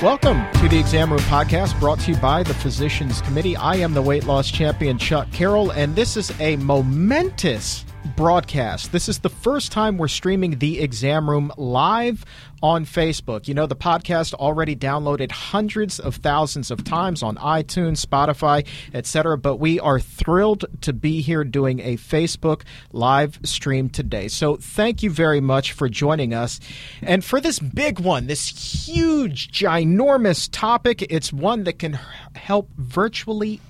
[0.00, 3.56] Welcome to the Exam Room Podcast brought to you by the Physicians Committee.
[3.56, 7.84] I am the weight loss champion, Chuck Carroll, and this is a momentous
[8.16, 8.92] broadcast.
[8.92, 12.24] This is the first time we're streaming the Exam Room live
[12.62, 13.48] on Facebook.
[13.48, 19.38] You know, the podcast already downloaded hundreds of thousands of times on iTunes, Spotify, etc.
[19.38, 24.28] But we are thrilled to be here doing a Facebook live stream today.
[24.28, 26.60] So thank you very much for joining us.
[27.02, 28.48] And for this big one, this
[28.86, 31.98] huge, ginormous topic, it's one that can
[32.34, 33.60] help virtually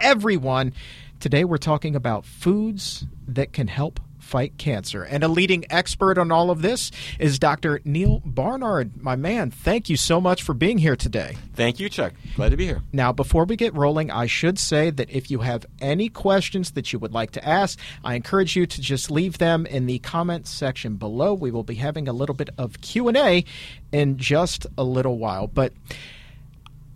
[0.00, 0.72] everyone.
[1.20, 5.02] Today we're talking about foods that can help fight cancer.
[5.02, 7.80] And a leading expert on all of this is Dr.
[7.84, 9.00] Neal Barnard.
[9.02, 11.36] My man, thank you so much for being here today.
[11.54, 12.12] Thank you, Chuck.
[12.36, 12.82] Glad to be here.
[12.92, 16.92] Now, before we get rolling, I should say that if you have any questions that
[16.92, 20.50] you would like to ask, I encourage you to just leave them in the comments
[20.50, 21.32] section below.
[21.32, 23.44] We will be having a little bit of Q&A
[23.92, 25.46] in just a little while.
[25.46, 25.72] But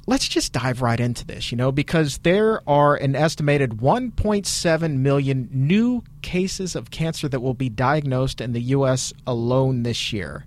[0.07, 5.49] let's just dive right into this, you know, because there are an estimated 1.7 million
[5.53, 9.13] new cases of cancer that will be diagnosed in the U.S.
[9.27, 10.45] alone this year.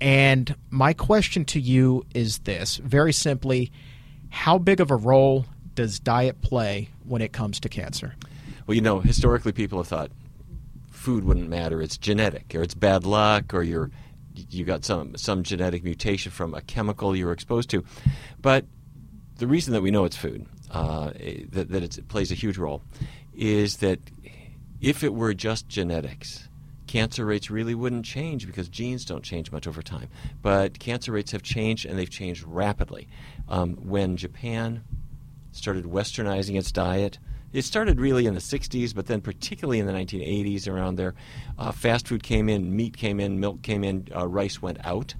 [0.00, 3.70] And my question to you is this very simply
[4.30, 5.44] how big of a role
[5.74, 8.14] does diet play when it comes to cancer?
[8.66, 10.10] Well, you know, historically people have thought
[10.90, 11.82] food wouldn't matter.
[11.82, 13.90] It's genetic, or it's bad luck, or you're
[14.48, 17.84] you got some some genetic mutation from a chemical you were exposed to.
[18.40, 18.64] But
[19.38, 21.10] the reason that we know it's food, uh,
[21.50, 22.82] that, that it plays a huge role,
[23.34, 23.98] is that
[24.80, 26.48] if it were just genetics,
[26.86, 30.08] cancer rates really wouldn't change because genes don't change much over time.
[30.42, 33.08] But cancer rates have changed, and they've changed rapidly.
[33.48, 34.84] Um, when Japan
[35.52, 37.18] started westernizing its diet,
[37.52, 41.14] it started really in the 60s, but then particularly in the 1980s, around there,
[41.58, 45.14] uh, fast food came in, meat came in, milk came in, uh, rice went out.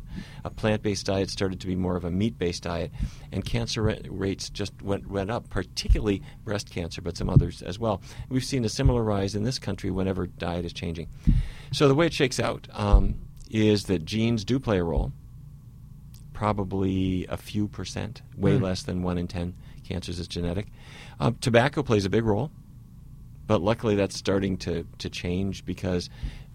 [0.45, 2.93] A plant-based diet started to be more of a meat-based diet,
[3.33, 8.01] and cancer rates just went went up, particularly breast cancer, but some others as well.
[8.29, 11.09] We've seen a similar rise in this country whenever diet is changing.
[11.73, 13.17] So the way it shakes out um,
[13.51, 15.13] is that genes do play a role.
[16.33, 18.63] Probably a few percent, way mm.
[18.63, 19.55] less than one in ten
[19.91, 20.69] cancers is genetic.
[21.19, 22.51] Um, tobacco plays a big role,
[23.47, 26.09] but luckily that's starting to, to change because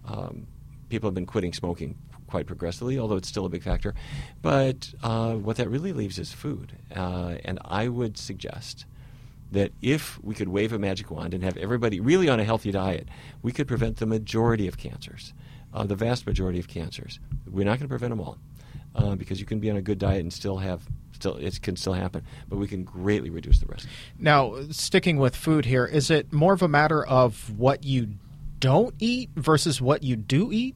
[0.05, 0.47] um,
[0.89, 1.97] people have been quitting smoking
[2.27, 3.93] quite progressively, although it's still a big factor.
[4.41, 6.77] But uh, what that really leaves is food.
[6.95, 8.85] Uh, and I would suggest
[9.51, 12.71] that if we could wave a magic wand and have everybody really on a healthy
[12.71, 13.07] diet,
[13.41, 15.33] we could prevent the majority of cancers,
[15.73, 17.19] uh, the vast majority of cancers.
[17.45, 18.37] We're not going to prevent them all
[18.95, 21.75] uh, because you can be on a good diet and still have still it can
[21.75, 23.87] still happen, but we can greatly reduce the risk.
[24.19, 28.09] Now, sticking with food here, is it more of a matter of what you
[28.59, 30.75] don't eat versus what you do eat?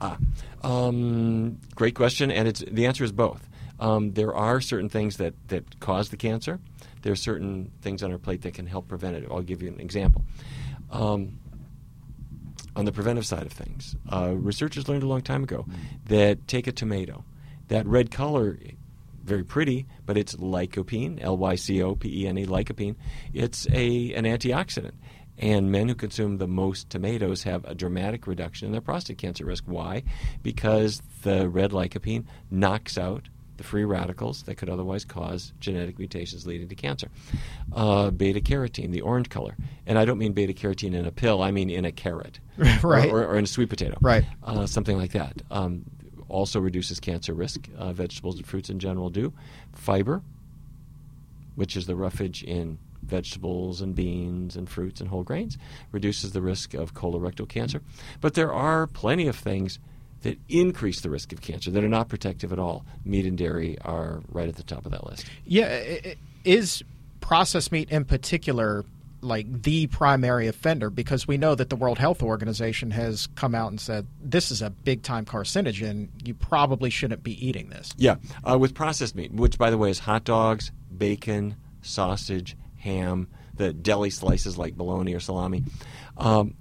[0.00, 0.18] Ah,
[0.62, 3.48] um, great question, and it's the answer is both.
[3.78, 6.60] Um, there are certain things that that cause the cancer.
[7.02, 9.26] There are certain things on our plate that can help prevent it.
[9.30, 10.24] I'll give you an example.
[10.90, 11.38] Um,
[12.76, 15.66] on the preventive side of things, uh, researchers learned a long time ago
[16.06, 17.24] that take a tomato,
[17.68, 18.58] that red color
[19.30, 22.96] very pretty, but it's lycopene, L Y C O P E N E, lycopene.
[23.32, 24.94] It's a an antioxidant.
[25.38, 29.46] And men who consume the most tomatoes have a dramatic reduction in their prostate cancer
[29.46, 29.64] risk.
[29.66, 30.02] Why?
[30.42, 36.46] Because the red lycopene knocks out the free radicals that could otherwise cause genetic mutations
[36.46, 37.08] leading to cancer.
[37.72, 39.54] Uh, beta carotene, the orange color.
[39.86, 42.40] And I don't mean beta carotene in a pill, I mean in a carrot.
[42.82, 43.10] right.
[43.10, 43.96] Or, or, or, in a sweet potato.
[44.00, 44.24] Right.
[44.42, 45.42] Uh, something like that.
[45.50, 45.84] Um,
[46.30, 47.68] also reduces cancer risk.
[47.76, 49.32] Uh, vegetables and fruits in general do.
[49.72, 50.22] Fiber,
[51.54, 55.58] which is the roughage in vegetables and beans and fruits and whole grains,
[55.92, 57.82] reduces the risk of colorectal cancer.
[58.20, 59.78] But there are plenty of things
[60.22, 62.84] that increase the risk of cancer that are not protective at all.
[63.04, 65.26] Meat and dairy are right at the top of that list.
[65.44, 65.82] Yeah,
[66.44, 66.82] is
[67.20, 68.84] processed meat in particular
[69.22, 73.70] like the primary offender because we know that the World Health Organization has come out
[73.70, 76.08] and said this is a big time carcinogen.
[76.24, 77.90] You probably shouldn't be eating this.
[77.96, 78.16] Yeah,
[78.48, 83.72] uh, with processed meat, which by the way is hot dogs, bacon, sausage, ham, the
[83.72, 85.64] deli slices like bologna or salami.
[86.16, 86.54] Um,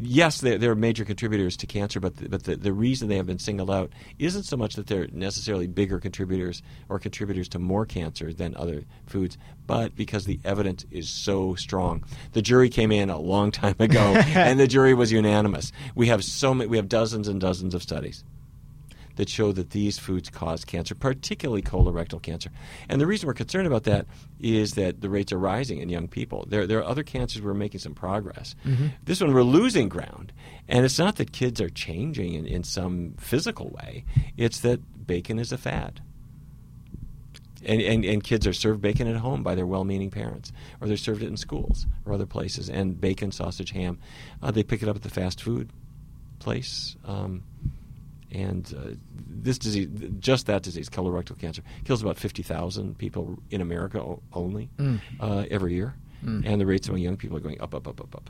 [0.00, 3.26] yes, they're, they're, major contributors to cancer, but the, but the, the reason they have
[3.26, 7.84] been singled out isn't so much that they're necessarily bigger contributors or contributors to more
[7.84, 9.36] cancer than other foods,
[9.66, 12.04] but because the evidence is so strong.
[12.32, 15.72] The jury came in a long time ago, and the jury was unanimous.
[15.94, 18.24] We have so many, we have dozens and dozens of studies
[19.20, 22.50] that show that these foods cause cancer, particularly colorectal cancer.
[22.88, 24.06] And the reason we're concerned about that
[24.40, 26.46] is that the rates are rising in young people.
[26.48, 28.54] There, there are other cancers where we're making some progress.
[28.64, 28.86] Mm-hmm.
[29.04, 30.32] This one we're losing ground.
[30.68, 34.06] And it's not that kids are changing in, in some physical way,
[34.38, 36.00] it's that bacon is a fad.
[37.62, 40.50] And, and, and kids are served bacon at home by their well-meaning parents,
[40.80, 42.70] or they're served it in schools or other places.
[42.70, 43.98] And bacon, sausage, ham,
[44.42, 45.68] uh, they pick it up at the fast food
[46.38, 46.96] place.
[47.04, 47.42] Um,
[48.32, 48.94] and uh,
[49.28, 49.88] this disease,
[50.18, 55.00] just that disease, colorectal cancer, kills about 50,000 people in America only Mm.
[55.20, 55.94] uh, every year.
[56.22, 58.28] And the rates among young people are going up, up, up, up, up.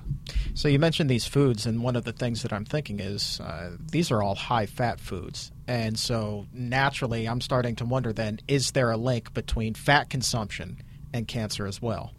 [0.54, 3.72] So you mentioned these foods, and one of the things that I'm thinking is uh,
[3.90, 8.92] these are all high-fat foods, and so naturally, I'm starting to wonder: then, is there
[8.92, 10.80] a link between fat consumption
[11.12, 12.12] and cancer as well?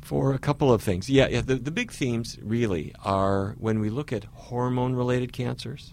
[0.00, 1.10] For a couple of things.
[1.10, 5.92] Yeah, yeah the, the big themes really are when we look at hormone related cancers.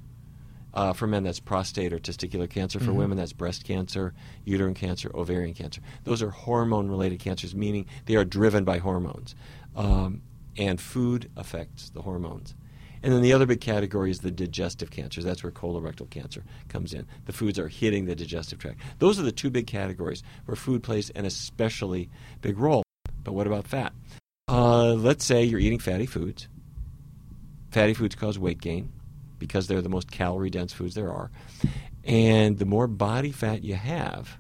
[0.73, 2.79] Uh, for men, that's prostate or testicular cancer.
[2.79, 4.13] For women, that's breast cancer,
[4.45, 5.81] uterine cancer, ovarian cancer.
[6.03, 9.35] Those are hormone related cancers, meaning they are driven by hormones.
[9.75, 10.21] Um,
[10.57, 12.53] and food affects the hormones.
[13.01, 15.23] And then the other big category is the digestive cancers.
[15.23, 17.07] That's where colorectal cancer comes in.
[17.25, 18.81] The foods are hitting the digestive tract.
[18.99, 22.09] Those are the two big categories where food plays an especially
[22.41, 22.83] big role.
[23.23, 23.93] But what about fat?
[24.49, 26.47] Uh, let's say you're eating fatty foods.
[27.71, 28.91] Fatty foods cause weight gain
[29.39, 31.31] because they're the most calorie dense foods there are.
[32.03, 34.37] And the more body fat you have,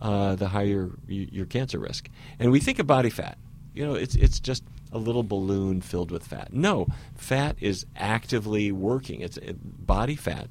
[0.00, 2.08] uh, the higher your cancer risk.
[2.38, 3.38] And we think of body fat,
[3.74, 6.52] you know, it's, it's just a little balloon filled with fat.
[6.52, 6.86] No,
[7.16, 9.20] fat is actively working.
[9.20, 10.48] It's it, body fat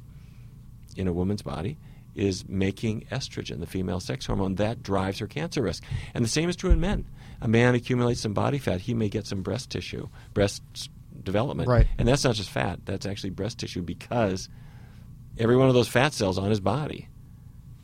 [0.95, 1.77] in a woman's body
[2.15, 5.83] is making estrogen, the female sex hormone, that drives her cancer risk.
[6.13, 7.05] And the same is true in men.
[7.41, 10.61] A man accumulates some body fat, he may get some breast tissue, breast
[11.21, 11.69] development.
[11.69, 11.87] Right.
[11.97, 14.49] And that's not just fat, that's actually breast tissue because
[15.37, 17.09] every one of those fat cells on his body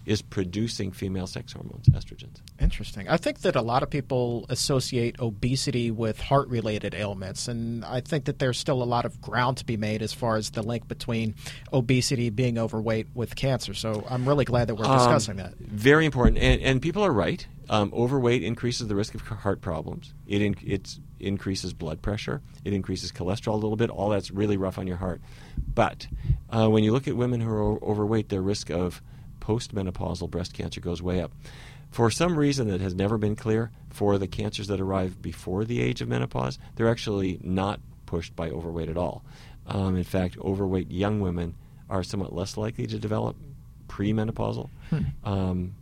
[0.05, 2.41] is producing female sex hormones, estrogens.
[2.59, 3.07] Interesting.
[3.07, 8.01] I think that a lot of people associate obesity with heart related ailments, and I
[8.01, 10.63] think that there's still a lot of ground to be made as far as the
[10.63, 11.35] link between
[11.71, 13.75] obesity, being overweight, with cancer.
[13.75, 15.53] So I'm really glad that we're Um, discussing that.
[15.59, 17.45] Very important, and, and people are right.
[17.69, 20.15] Um, overweight increases the risk of heart problems.
[20.25, 22.41] It in, it increases blood pressure.
[22.63, 23.89] It increases cholesterol a little bit.
[23.89, 25.21] All that's really rough on your heart.
[25.57, 26.07] But
[26.49, 29.01] uh, when you look at women who are overweight, their risk of
[29.39, 31.31] postmenopausal breast cancer goes way up.
[31.91, 35.81] For some reason that has never been clear, for the cancers that arrive before the
[35.81, 39.23] age of menopause, they're actually not pushed by overweight at all.
[39.65, 41.55] Um, in fact, overweight young women
[41.89, 43.35] are somewhat less likely to develop
[43.87, 44.69] premenopausal
[45.23, 45.75] um,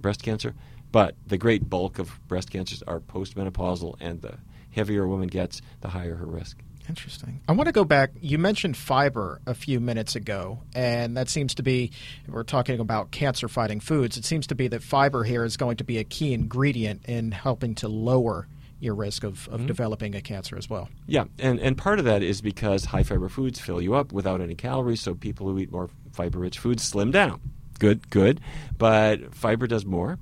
[0.00, 0.54] breast cancer.
[0.90, 4.38] But the great bulk of breast cancers are postmenopausal, and the
[4.72, 6.58] heavier a woman gets, the higher her risk.
[6.88, 7.40] Interesting.
[7.48, 8.10] I want to go back.
[8.20, 11.92] You mentioned fiber a few minutes ago, and that seems to be,
[12.26, 14.16] we're talking about cancer fighting foods.
[14.16, 17.30] It seems to be that fiber here is going to be a key ingredient in
[17.30, 18.48] helping to lower
[18.80, 20.88] your risk of, of developing a cancer as well.
[21.06, 24.40] Yeah, and, and part of that is because high fiber foods fill you up without
[24.40, 27.40] any calories, so people who eat more fiber rich foods slim down.
[27.78, 28.40] Good, good.
[28.76, 30.18] But fiber does more.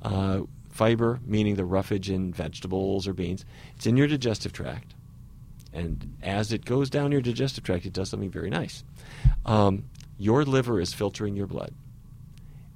[0.00, 0.42] Uh,
[0.74, 3.44] fiber, meaning the roughage in vegetables or beans,
[3.76, 4.92] it's in your digestive tract.
[5.72, 8.82] And as it goes down your digestive tract, it does something very nice.
[9.46, 9.84] Um,
[10.18, 11.72] your liver is filtering your blood,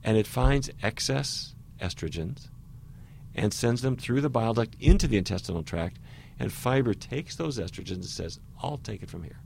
[0.04, 2.46] and it finds excess estrogens
[3.34, 5.98] and sends them through the bile duct into the intestinal tract.
[6.38, 9.40] And fiber takes those estrogens and says, I'll take it from here,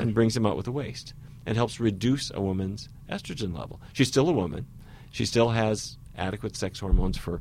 [0.00, 1.14] and brings them out with the waste
[1.46, 3.80] and helps reduce a woman's estrogen level.
[3.92, 4.66] She's still a woman.
[5.10, 7.40] She still has adequate sex hormones for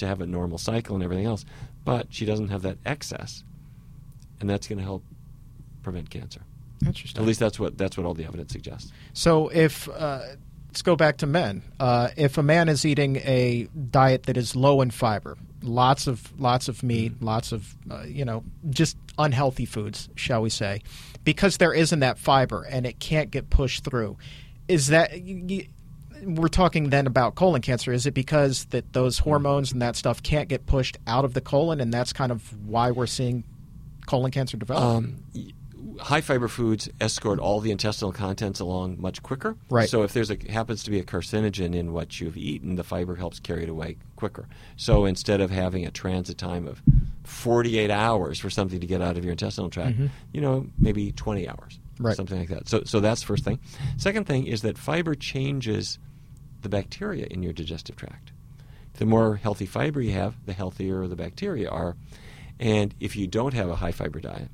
[0.00, 1.44] to have a normal cycle and everything else,
[1.84, 3.44] but she doesn't have that excess,
[4.40, 5.04] and that's going to help
[5.82, 6.42] prevent cancer.
[6.84, 7.20] Interesting.
[7.20, 8.92] At least that's what that's what all the evidence suggests.
[9.12, 10.22] So if uh,
[10.70, 11.62] let's go back to men.
[11.80, 16.32] Uh, if a man is eating a diet that is low in fiber, lots of
[16.40, 20.80] lots of meat, lots of uh, you know just unhealthy foods, shall we say,
[21.24, 24.16] because there isn't that fiber and it can't get pushed through,
[24.68, 25.10] is that.
[26.22, 27.92] We're talking then about colon cancer.
[27.92, 31.40] Is it because that those hormones and that stuff can't get pushed out of the
[31.40, 33.44] colon, and that's kind of why we're seeing
[34.06, 34.82] colon cancer develop?
[34.82, 35.22] Um,
[36.00, 39.56] high fiber foods escort all the intestinal contents along much quicker.
[39.68, 39.88] Right.
[39.88, 43.16] So if there's a happens to be a carcinogen in what you've eaten, the fiber
[43.16, 44.48] helps carry it away quicker.
[44.76, 46.82] So instead of having a transit time of
[47.24, 49.96] 48 hours for something to get out of your intestinal tract,
[50.32, 51.78] you know, maybe 20 hours.
[51.98, 52.16] Right.
[52.16, 52.68] Something like that.
[52.68, 53.60] So so that's the first thing.
[53.98, 55.98] Second thing is that fiber changes
[56.62, 58.32] the bacteria in your digestive tract.
[58.94, 61.96] The more healthy fiber you have, the healthier the bacteria are.
[62.58, 64.48] And if you don't have a high fiber diet,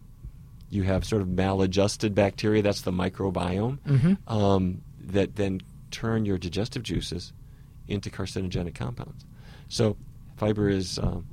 [0.70, 3.78] you have sort of maladjusted bacteria, that's the microbiome,
[4.28, 5.60] um, that then
[5.90, 7.32] turn your digestive juices
[7.88, 9.24] into carcinogenic compounds.
[9.68, 9.96] So
[10.36, 11.26] fiber is um,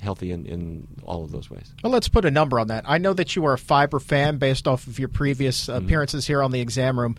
[0.00, 1.72] healthy in, in all of those ways.
[1.82, 2.84] Well, let's put a number on that.
[2.86, 6.42] I know that you are a fiber fan based off of your previous appearances here
[6.42, 7.16] on the exam room.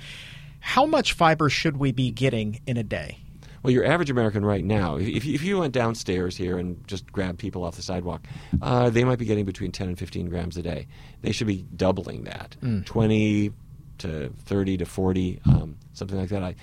[0.60, 3.20] How much fiber should we be getting in a day?
[3.64, 7.40] Well, your average American right now, if, if you went downstairs here and just grabbed
[7.40, 8.26] people off the sidewalk,
[8.62, 10.88] uh, they might be getting between 10 and 15 grams a day.
[11.22, 12.86] They should be doubling that, Mm.
[12.86, 13.52] 20
[14.00, 16.44] to 30 to 40, um, something like that.
[16.44, 16.56] I,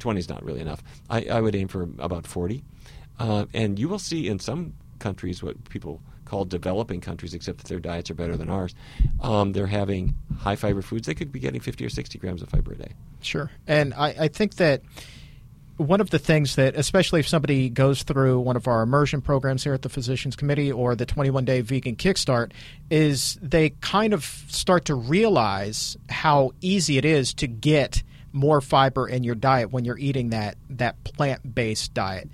[0.00, 0.82] 20 is not really enough.
[1.08, 2.64] I, I would aim for about 40.
[3.18, 6.00] Uh, and you will see in some countries what people
[6.32, 8.74] call developing countries, except that their diets are better than ours.
[9.20, 11.06] Um, they're having high fiber foods.
[11.06, 12.92] They could be getting 50 or 60 grams of fiber a day.
[13.20, 13.50] Sure.
[13.66, 14.80] And I, I think that
[15.76, 19.62] one of the things that, especially if somebody goes through one of our immersion programs
[19.62, 22.52] here at the Physicians Committee or the 21 Day Vegan Kickstart,
[22.90, 29.06] is they kind of start to realize how easy it is to get more fiber
[29.06, 32.30] in your diet when you're eating that, that plant based diet.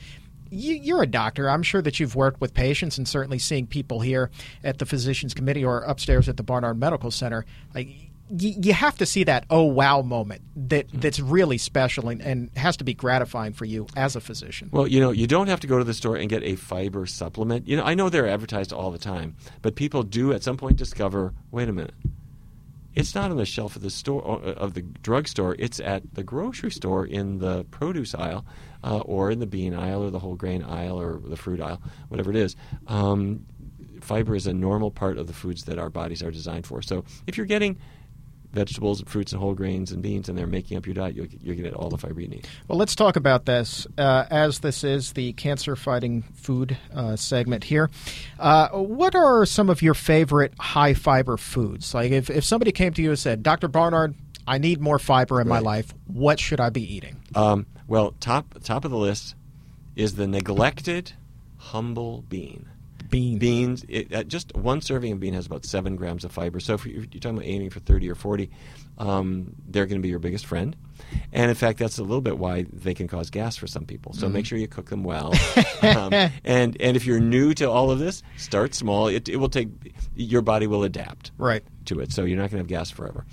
[0.50, 1.48] You, you're a doctor.
[1.48, 4.30] I'm sure that you've worked with patients and certainly seeing people here
[4.64, 7.44] at the Physicians Committee or upstairs at the Barnard Medical Center.
[7.74, 7.88] Like,
[8.30, 12.50] you, you have to see that oh wow moment that that's really special and, and
[12.56, 14.68] has to be gratifying for you as a physician.
[14.72, 17.06] Well, you know, you don't have to go to the store and get a fiber
[17.06, 17.66] supplement.
[17.66, 20.76] You know, I know they're advertised all the time, but people do at some point
[20.76, 21.94] discover, wait a minute.
[22.94, 25.54] It's not on the shelf of the store uh, of the drugstore.
[25.58, 28.44] It's at the grocery store in the produce aisle,
[28.84, 31.80] uh, or in the bean aisle, or the whole grain aisle, or the fruit aisle,
[32.08, 32.56] whatever it is.
[32.86, 33.46] Um,
[34.00, 36.82] fiber is a normal part of the foods that our bodies are designed for.
[36.82, 37.78] So if you're getting
[38.52, 41.26] vegetables, and fruits, and whole grains and beans, and they're making up your diet, you'll,
[41.26, 42.46] you're going get all the fiber you need.
[42.66, 47.64] Well, let's talk about this uh, as this is the cancer fighting food uh, segment
[47.64, 47.90] here.
[48.38, 51.94] Uh, what are some of your favorite high fiber foods?
[51.94, 53.68] Like if, if somebody came to you and said, Dr.
[53.68, 54.14] Barnard,
[54.46, 57.20] I need more fiber in my life, what should I be eating?
[57.34, 59.34] Um, well, top top of the list
[59.96, 61.12] is the neglected
[61.56, 62.68] humble bean.
[63.10, 63.38] Bean.
[63.38, 66.60] Beans, it, uh, just one serving of bean has about seven grams of fiber.
[66.60, 68.50] So if you're, you're talking about aiming for 30 or 40,
[68.98, 70.76] um, they're going to be your biggest friend.
[71.32, 74.12] And in fact, that's a little bit why they can cause gas for some people.
[74.12, 75.32] So make sure you cook them well.
[75.82, 76.12] um,
[76.44, 79.08] and and if you're new to all of this, start small.
[79.08, 79.68] It, it will take
[80.14, 81.62] your body will adapt Right.
[81.86, 83.24] to it, so you're not going to have gas forever.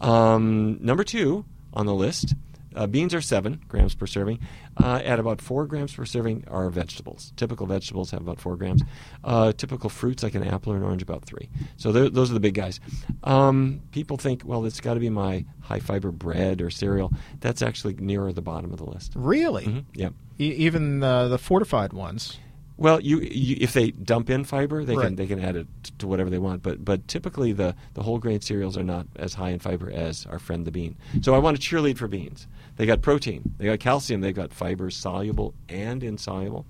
[0.00, 2.34] Um, number two on the list,
[2.74, 4.38] uh, beans are seven grams per serving.
[4.82, 7.32] Uh, at about four grams per serving are vegetables.
[7.36, 8.82] Typical vegetables have about four grams.
[9.22, 11.48] Uh, typical fruits like an apple or an orange about three.
[11.76, 12.80] So those are the big guys.
[13.22, 17.12] Um, people think, well, it's got to be my high fiber bread or cereal.
[17.40, 19.12] That's actually nearer the bottom of the list.
[19.14, 19.64] Really?
[19.64, 20.14] Mhm, Yep.
[20.40, 22.38] E- even uh, the fortified ones.
[22.76, 25.04] Well, you, you if they dump in fiber, they Right.
[25.04, 25.68] can they can add it
[26.00, 26.60] to whatever they want.
[26.64, 30.26] But but typically the the whole grain cereals are not as high in fiber as
[30.26, 30.96] our friend the bean.
[31.22, 32.48] So I want to cheerlead for beans.
[32.76, 36.66] They got protein, they got calcium, they've got fibers soluble and insoluble.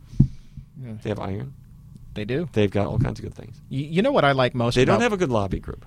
[0.83, 0.93] Yeah.
[1.03, 1.55] They have iron.
[2.15, 2.49] They do.
[2.53, 3.57] They've got all kinds of good things.
[3.69, 5.85] You, you know what I like most They about don't have a good lobby group.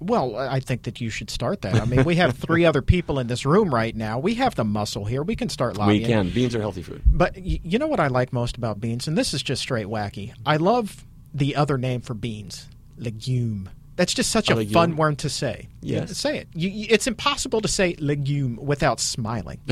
[0.00, 1.74] Well, I think that you should start that.
[1.74, 4.18] I mean, we have three other people in this room right now.
[4.20, 5.22] We have the muscle here.
[5.24, 6.02] We can start lobbying.
[6.02, 6.30] We can.
[6.30, 7.02] Beans are healthy food.
[7.04, 9.86] But y- you know what I like most about beans, and this is just straight
[9.86, 10.32] wacky.
[10.46, 13.70] I love the other name for beans, legume.
[13.98, 15.66] That's just such A a, fun word to say.
[15.82, 16.16] Yes.
[16.16, 16.48] say it.
[16.54, 19.60] You, you- it's impossible to say legume without smiling.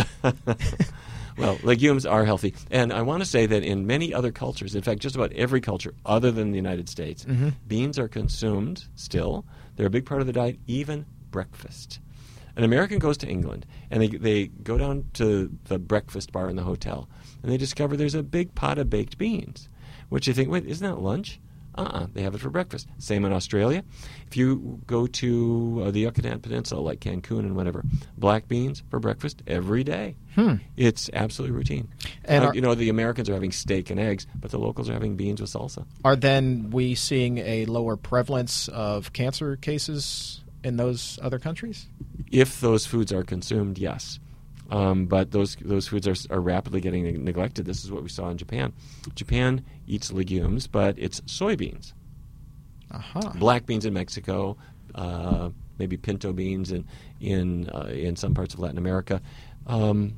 [1.38, 2.54] Well, legumes are healthy.
[2.70, 5.60] And I want to say that in many other cultures, in fact, just about every
[5.60, 7.50] culture other than the United States, mm-hmm.
[7.68, 9.44] beans are consumed still.
[9.76, 12.00] They're a big part of the diet, even breakfast.
[12.56, 16.56] An American goes to England and they, they go down to the breakfast bar in
[16.56, 17.06] the hotel
[17.42, 19.68] and they discover there's a big pot of baked beans,
[20.08, 21.38] which you think, wait, isn't that lunch?
[21.76, 22.88] Uh-uh, they have it for breakfast.
[22.98, 23.84] Same in Australia.
[24.26, 27.84] If you go to uh, the Yucatan Peninsula, like Cancun and whatever,
[28.16, 30.16] black beans for breakfast every day.
[30.34, 30.54] Hmm.
[30.76, 31.88] It's absolutely routine.
[32.24, 34.88] And Uh, are- you know, the Americans are having steak and eggs, but the locals
[34.88, 35.84] are having beans with salsa.
[36.04, 41.86] Are then we seeing a lower prevalence of cancer cases in those other countries?
[42.30, 44.18] If those foods are consumed, yes.
[44.70, 47.66] Um, but those those foods are, are rapidly getting neglected.
[47.66, 48.72] This is what we saw in Japan.
[49.14, 51.92] Japan eats legumes, but it's soybeans.
[52.90, 53.32] Aha.
[53.36, 54.56] black beans in Mexico,
[54.94, 56.86] uh, maybe pinto beans in
[57.20, 59.20] in uh, in some parts of Latin America,
[59.66, 60.14] um,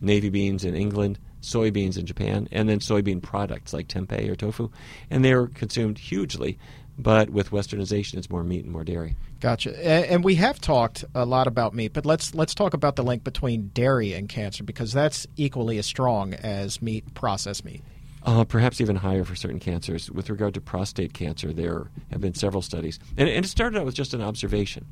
[0.00, 4.70] navy beans in England, soybeans in Japan, and then soybean products like tempeh or tofu,
[5.10, 6.58] and they are consumed hugely.
[6.98, 9.16] But with westernization, it's more meat and more dairy.
[9.40, 9.86] Gotcha.
[9.86, 13.24] And we have talked a lot about meat, but let's let's talk about the link
[13.24, 17.82] between dairy and cancer because that's equally as strong as meat, processed meat.
[18.22, 20.10] Uh, perhaps even higher for certain cancers.
[20.10, 22.98] With regard to prostate cancer, there have been several studies.
[23.16, 24.86] And, and it started out with just an observation.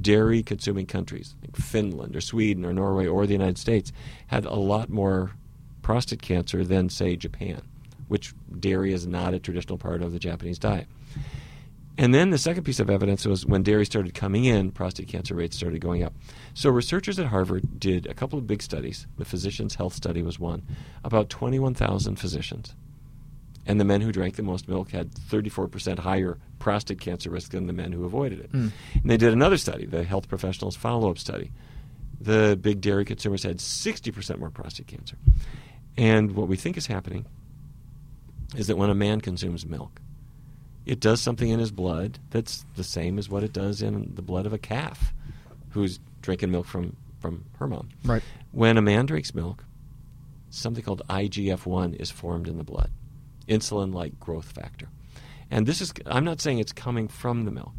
[0.00, 3.92] Dairy consuming countries, like Finland or Sweden or Norway or the United States,
[4.26, 5.30] had a lot more
[5.82, 7.62] prostate cancer than, say, Japan,
[8.08, 10.88] which dairy is not a traditional part of the Japanese diet.
[11.96, 15.34] And then the second piece of evidence was when dairy started coming in, prostate cancer
[15.34, 16.12] rates started going up.
[16.52, 19.06] So researchers at Harvard did a couple of big studies.
[19.16, 20.62] The Physicians' Health Study was one,
[21.04, 22.74] about 21,000 physicians.
[23.66, 27.66] And the men who drank the most milk had 34% higher prostate cancer risk than
[27.66, 28.52] the men who avoided it.
[28.52, 28.72] Mm.
[28.94, 31.52] And they did another study, the Health Professionals Follow Up Study.
[32.20, 35.16] The big dairy consumers had 60% more prostate cancer.
[35.96, 37.24] And what we think is happening
[38.56, 40.00] is that when a man consumes milk,
[40.86, 44.22] it does something in his blood that's the same as what it does in the
[44.22, 45.12] blood of a calf
[45.70, 47.88] who's drinking milk from, from her mom.
[48.04, 48.22] Right.
[48.52, 49.64] When a man drinks milk,
[50.50, 52.90] something called IGF 1 is formed in the blood,
[53.48, 54.88] insulin like growth factor.
[55.50, 57.74] And this is, I'm not saying it's coming from the milk.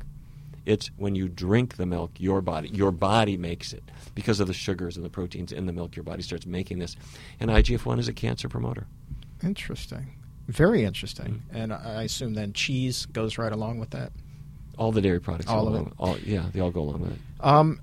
[0.65, 3.83] It's when you drink the milk, your body, your body makes it
[4.15, 5.95] because of the sugars and the proteins in the milk.
[5.95, 6.95] Your body starts making this,
[7.39, 8.87] and IGF one is a cancer promoter.
[9.43, 10.15] Interesting.
[10.47, 11.43] Very interesting.
[11.49, 11.57] Mm-hmm.
[11.57, 14.11] And I assume then cheese goes right along with that.
[14.77, 15.49] All the dairy products.
[15.49, 15.93] All of it.
[15.97, 17.19] All, yeah, they all go along with it.
[17.39, 17.79] Um,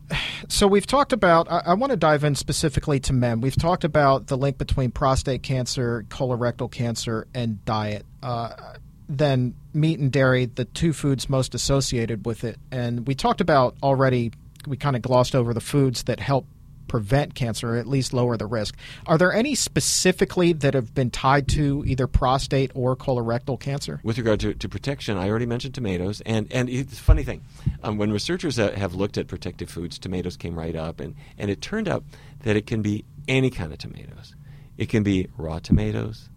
[0.48, 1.50] so we've talked about.
[1.50, 3.40] I, I, want to dive in specifically to men.
[3.40, 8.04] We've talked about the link between prostate cancer, colorectal cancer, and diet.
[8.22, 8.74] Uh,
[9.08, 12.58] then meat and dairy, the two foods most associated with it.
[12.70, 14.32] And we talked about already.
[14.66, 16.46] We kind of glossed over the foods that help
[16.92, 18.76] prevent cancer or at least lower the risk.
[19.06, 23.98] Are there any specifically that have been tied to either prostate or colorectal cancer?
[24.04, 26.20] With regard to, to protection, I already mentioned tomatoes.
[26.26, 27.40] And, and it's a funny thing.
[27.82, 31.00] Um, when researchers have looked at protective foods, tomatoes came right up.
[31.00, 32.04] And, and it turned out
[32.40, 34.34] that it can be any kind of tomatoes.
[34.76, 36.28] It can be raw tomatoes.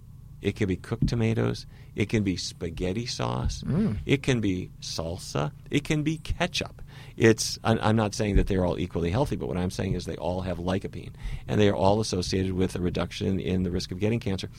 [0.41, 1.65] It can be cooked tomatoes.
[1.95, 3.61] It can be spaghetti sauce.
[3.67, 3.97] Mm.
[4.05, 5.51] It can be salsa.
[5.69, 6.81] It can be ketchup.
[7.17, 10.17] It's I'm not saying that they're all equally healthy, but what I'm saying is they
[10.17, 11.13] all have lycopene,
[11.47, 14.49] and they are all associated with a reduction in the risk of getting cancer.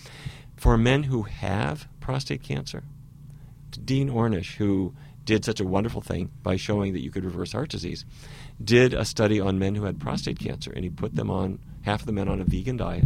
[0.57, 2.85] For men who have prostate cancer,
[3.85, 4.95] Dean Ornish, who
[5.25, 8.07] did such a wonderful thing by showing that you could reverse heart disease,
[8.63, 12.01] did a study on men who had prostate cancer, and he put them on half
[12.01, 13.05] of the men on a vegan diet,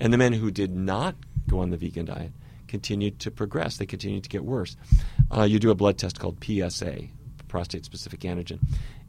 [0.00, 1.14] and the men who did not
[1.46, 2.32] go on the vegan diet
[2.66, 3.76] continued to progress.
[3.76, 4.76] They continued to get worse.
[5.30, 7.08] Uh, you do a blood test called PSA,
[7.48, 8.58] prostate specific antigen.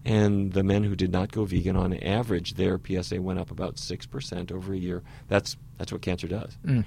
[0.05, 3.75] And the men who did not go vegan, on average, their PSA went up about
[3.75, 5.03] 6% over a year.
[5.27, 6.57] That's, that's what cancer does.
[6.65, 6.85] Mm.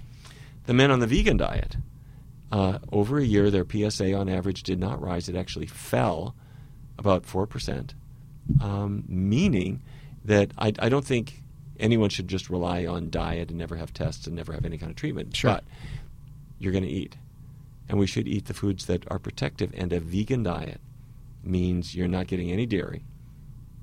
[0.67, 1.77] The men on the vegan diet,
[2.51, 5.29] uh, over a year, their PSA on average did not rise.
[5.29, 6.35] It actually fell
[6.99, 7.91] about 4%,
[8.61, 9.83] um, meaning
[10.25, 11.43] that I, I don't think
[11.81, 14.91] anyone should just rely on diet and never have tests and never have any kind
[14.91, 15.35] of treatment.
[15.35, 15.55] Sure.
[15.55, 15.65] But
[16.59, 17.17] you're going to eat.
[17.88, 19.73] And we should eat the foods that are protective.
[19.75, 20.81] And a vegan diet
[21.45, 23.05] means you're not getting any dairy.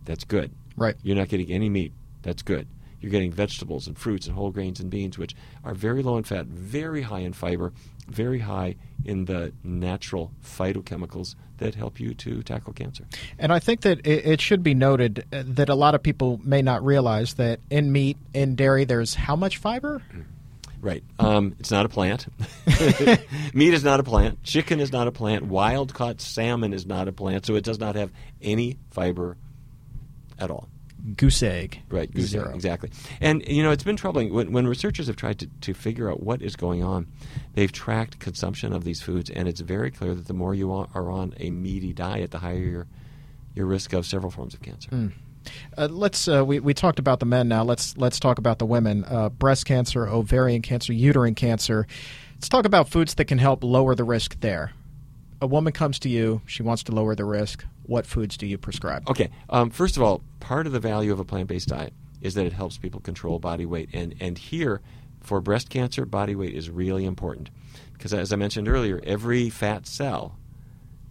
[0.05, 0.51] That's good.
[0.75, 0.95] Right.
[1.03, 1.93] You're not getting any meat.
[2.21, 2.67] That's good.
[3.01, 6.23] You're getting vegetables and fruits and whole grains and beans, which are very low in
[6.23, 7.71] fat, very high in fiber,
[8.07, 13.05] very high in the natural phytochemicals that help you to tackle cancer.
[13.37, 16.61] And I think that it, should be noted uh, that a lot of people may
[16.61, 20.01] not realize that in meat, in dairy, there's how much fiber?
[20.81, 21.03] Right.
[21.17, 22.27] Um, it's not a plant.
[23.53, 24.43] Meat is not a plant.
[24.43, 25.45] Chicken is not a plant.
[25.45, 27.45] Wild caught salmon is not a plant.
[27.45, 28.11] So it does not have
[28.41, 29.37] any fiber
[30.37, 30.69] at all.
[31.15, 31.81] Goose egg.
[31.89, 32.49] Right, goose Zero.
[32.49, 32.91] egg, exactly.
[33.21, 34.33] And, you know, it's been troubling.
[34.33, 37.07] When, when researchers have tried to, to figure out what is going on,
[37.53, 41.09] they've tracked consumption of these foods, and it's very clear that the more you are
[41.09, 42.87] on a meaty diet, the higher your,
[43.55, 44.89] your risk of several forms of cancer.
[44.89, 45.11] Mm.
[45.77, 47.63] Uh, let's uh, we we talked about the men now.
[47.63, 49.05] Let's let's talk about the women.
[49.05, 51.87] Uh, breast cancer, ovarian cancer, uterine cancer.
[52.35, 54.71] Let's talk about foods that can help lower the risk there.
[55.41, 57.65] A woman comes to you; she wants to lower the risk.
[57.83, 59.09] What foods do you prescribe?
[59.09, 62.45] Okay, um, first of all, part of the value of a plant-based diet is that
[62.45, 64.81] it helps people control body weight, and and here
[65.21, 67.49] for breast cancer, body weight is really important
[67.93, 70.37] because, as I mentioned earlier, every fat cell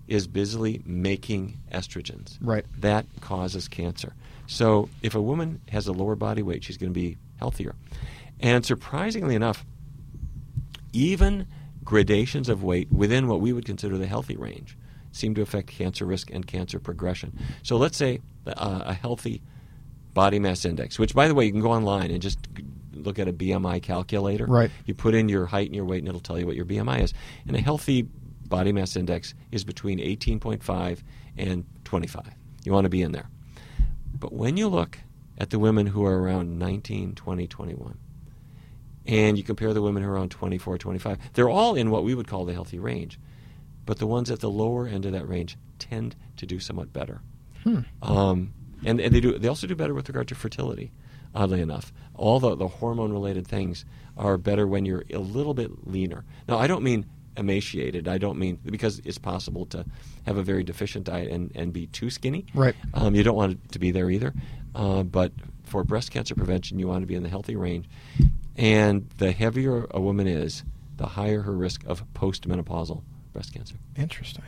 [0.08, 2.38] is busily making estrogens.
[2.40, 2.64] Right.
[2.78, 4.14] That causes cancer.
[4.46, 7.74] So if a woman has a lower body weight, she's going to be healthier.
[8.40, 9.64] And surprisingly enough,
[10.92, 11.46] even
[11.84, 14.76] gradations of weight within what we would consider the healthy range
[15.12, 17.38] seem to affect cancer risk and cancer progression.
[17.62, 19.42] So let's say uh, a healthy
[20.14, 22.38] body mass index, which, by the way, you can go online and just
[22.92, 24.46] look at a BMI calculator.
[24.46, 24.70] Right.
[24.84, 27.02] You put in your height and your weight, and it'll tell you what your BMI
[27.02, 27.14] is.
[27.46, 28.08] And a healthy
[28.48, 31.02] body mass index is between 18.5
[31.36, 32.28] and 25.
[32.64, 33.28] You want to be in there.
[34.12, 34.98] But when you look
[35.38, 37.98] at the women who are around 19, 20, 21,
[39.06, 42.14] and you compare the women who are around 24, 25, they're all in what we
[42.14, 43.18] would call the healthy range.
[43.86, 47.22] But the ones at the lower end of that range tend to do somewhat better.
[47.64, 47.80] Hmm.
[48.02, 48.52] Um,
[48.84, 49.38] and, and they do.
[49.38, 50.92] They also do better with regard to fertility.
[51.34, 53.84] Oddly enough, all the, the hormone related things
[54.16, 56.24] are better when you're a little bit leaner.
[56.48, 57.06] Now, I don't mean
[57.38, 58.08] emaciated.
[58.08, 59.84] I don't mean because it's possible to
[60.26, 62.46] have a very deficient diet and, and be too skinny.
[62.54, 62.74] Right.
[62.94, 64.34] Um, you don't want it to be there either.
[64.74, 65.32] Uh, but
[65.64, 67.88] for breast cancer prevention, you want to be in the healthy range.
[68.56, 70.64] And the heavier a woman is,
[70.96, 73.76] the higher her risk of postmenopausal breast cancer.
[73.96, 74.44] Interesting.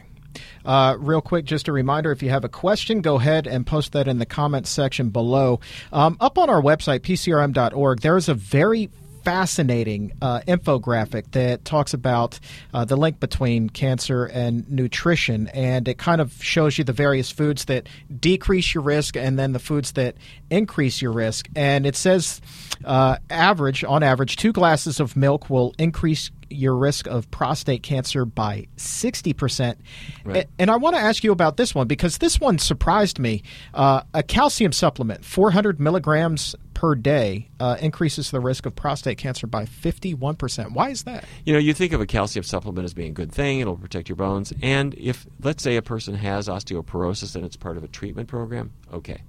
[0.65, 3.93] Uh, real quick, just a reminder if you have a question, go ahead and post
[3.93, 5.61] that in the comments section below.
[5.93, 8.91] Um, up on our website, pcrm.org, there is a very
[9.25, 12.39] fascinating uh, infographic that talks about
[12.75, 17.31] uh, the link between cancer and nutrition, and it kind of shows you the various
[17.31, 20.17] foods that decrease your risk and then the foods that
[20.51, 21.49] increase your risk.
[21.55, 22.41] And it says,
[22.85, 28.25] uh, average on average, two glasses of milk will increase your risk of prostate cancer
[28.25, 29.77] by 60%.
[30.25, 30.49] Right.
[30.59, 33.43] And I want to ask you about this one because this one surprised me.
[33.73, 39.47] Uh, a calcium supplement, 400 milligrams per day, uh, increases the risk of prostate cancer
[39.47, 40.73] by 51%.
[40.73, 41.25] Why is that?
[41.45, 44.09] You know, you think of a calcium supplement as being a good thing, it'll protect
[44.09, 44.53] your bones.
[44.63, 48.73] And if, let's say, a person has osteoporosis and it's part of a treatment program,
[48.93, 49.23] okay.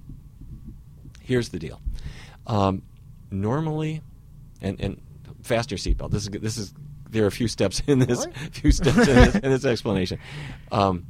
[1.22, 1.82] Here's the deal.
[2.48, 2.82] Um,
[3.30, 4.02] normally,
[4.62, 5.02] and, and
[5.44, 6.12] fasten your seatbelt.
[6.12, 6.74] This is, this is
[7.12, 8.38] there are a few steps in this, Right.
[8.52, 10.20] few steps in this, in this explanation.
[10.72, 11.06] Um,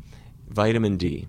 [0.50, 1.28] vitamin D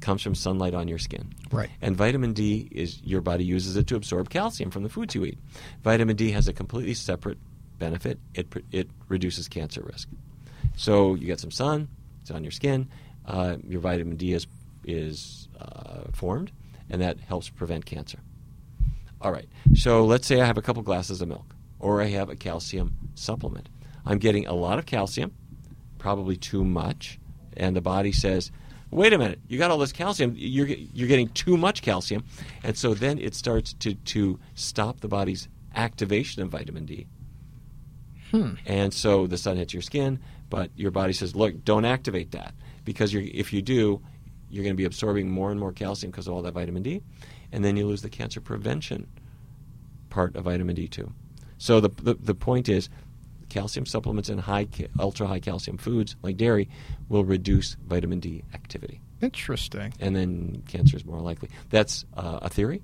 [0.00, 1.32] comes from sunlight on your skin.
[1.52, 1.68] Right.
[1.82, 5.24] And vitamin D is your body uses it to absorb calcium from the foods you
[5.26, 5.38] eat.
[5.82, 7.38] Vitamin D has a completely separate
[7.78, 8.18] benefit.
[8.34, 10.08] It it reduces cancer risk.
[10.76, 11.88] So you get some sun,
[12.22, 12.88] it's on your skin.
[13.26, 14.46] Uh, your vitamin D is
[14.84, 16.50] is uh, formed,
[16.88, 18.18] and that helps prevent cancer.
[19.20, 19.48] All right.
[19.74, 22.96] So let's say I have a couple glasses of milk, or I have a calcium
[23.14, 23.68] supplement.
[24.04, 25.32] I'm getting a lot of calcium,
[25.98, 27.18] probably too much,
[27.56, 28.50] and the body says,
[28.90, 30.34] "Wait a minute, you got all this calcium.
[30.36, 32.24] You're you're getting too much calcium,"
[32.62, 37.06] and so then it starts to to stop the body's activation of vitamin D.
[38.30, 38.54] Hmm.
[38.66, 42.54] And so the sun hits your skin, but your body says, "Look, don't activate that
[42.84, 44.00] because you're, if you do,
[44.50, 47.02] you're going to be absorbing more and more calcium because of all that vitamin D,
[47.52, 49.06] and then you lose the cancer prevention
[50.10, 51.12] part of vitamin D2.
[51.58, 52.88] So the the, the point is,
[53.50, 56.68] calcium supplements and high ca- ultra high calcium foods like dairy
[57.08, 59.92] will reduce vitamin D activity, Interesting.
[60.00, 61.50] and then cancer is more likely.
[61.68, 62.82] That's uh, a theory,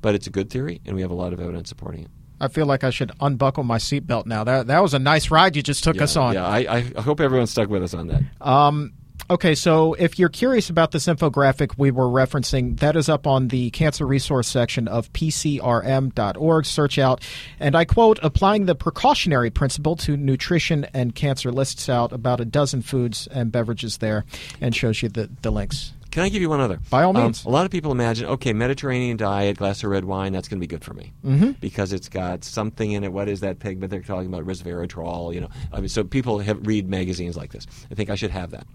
[0.00, 2.10] but it's a good theory, and we have a lot of evidence supporting it.
[2.40, 4.44] I feel like I should unbuckle my seatbelt now.
[4.44, 6.34] That that was a nice ride you just took yeah, us on.
[6.34, 8.22] Yeah, I, I hope everyone stuck with us on that.
[8.40, 8.92] Um,
[9.28, 13.48] okay, so if you're curious about this infographic we were referencing, that is up on
[13.48, 16.66] the cancer resource section of pcrm.org.
[16.66, 17.22] Search out,
[17.58, 22.44] and I quote, applying the precautionary principle to nutrition and cancer lists out about a
[22.44, 24.24] dozen foods and beverages there
[24.60, 25.92] and shows you the, the links.
[26.16, 26.80] Can I give you one other?
[26.88, 27.44] By all Um, means.
[27.44, 30.62] a lot of people imagine, okay, Mediterranean diet, glass of red wine, that's going to
[30.62, 31.50] be good for me Mm-hmm.
[31.60, 33.12] because it's got something in it.
[33.12, 34.46] What is that pigment they're talking about?
[34.46, 35.34] Resveratrol.
[35.34, 37.66] You know, I mean, so people have read magazines like this.
[37.90, 38.66] I think I should have that.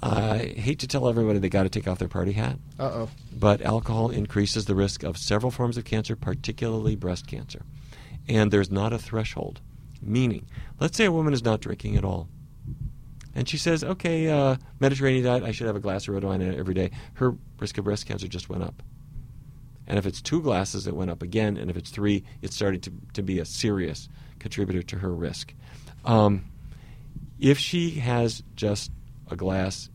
[0.00, 3.08] I hate to tell everybody they got to take off their party hat, Uh oh.
[3.36, 7.62] but alcohol increases the risk of several forms of cancer, particularly breast cancer.
[8.28, 9.60] And there's not a threshold.
[10.00, 10.46] Meaning,
[10.78, 12.28] let's say a woman is not drinking at all.
[13.38, 16.42] And she says, okay, uh, Mediterranean diet, I should have a glass of red wine
[16.42, 16.90] every day.
[17.14, 18.82] Her risk of breast cancer just went up.
[19.86, 21.56] And if it's two glasses, it went up again.
[21.56, 24.08] And if it's three, it started to, to be a serious
[24.40, 25.54] contributor to her risk.
[26.04, 26.46] Um,
[27.38, 28.90] if she has just
[29.30, 29.88] a glass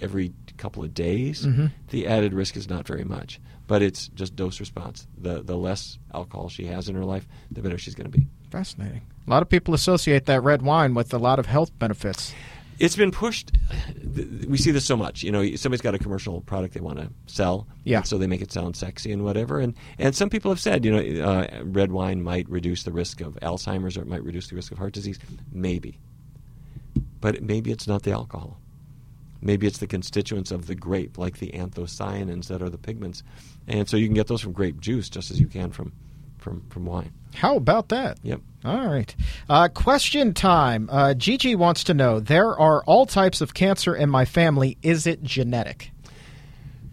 [0.00, 1.70] every couple of days, Mhm.
[1.90, 3.40] the added risk is not very much.
[3.68, 5.06] But it's just dose response.
[5.16, 8.26] The, the less alcohol she has in her life, the better she's going to be.
[8.50, 9.02] Fascinating.
[9.26, 12.34] A lot of people associate that red wine with a lot of health benefits.
[12.78, 13.52] It's been pushed.
[14.46, 15.22] We see this so much.
[15.22, 18.02] You know, somebody's got a commercial product they want to sell, Yeah.
[18.02, 19.58] so they make it sound sexy and whatever.
[19.58, 23.20] And and some people have said, you know, uh, red wine might reduce the risk
[23.20, 25.18] of Alzheimer's or it might reduce the risk of heart disease.
[25.52, 25.98] Maybe,
[27.20, 28.60] but maybe it's not the alcohol.
[29.40, 33.22] Maybe it's the constituents of the grape, like the anthocyanins that are the pigments,
[33.68, 35.92] and so you can get those from grape juice just as you can from
[36.48, 37.12] from from wine.
[37.34, 38.18] How about that?
[38.22, 38.40] Yep.
[38.64, 39.14] All right.
[39.48, 40.88] Uh, question time.
[40.90, 44.78] Uh, Gigi wants to know there are all types of cancer in my family.
[44.82, 45.92] Is it genetic?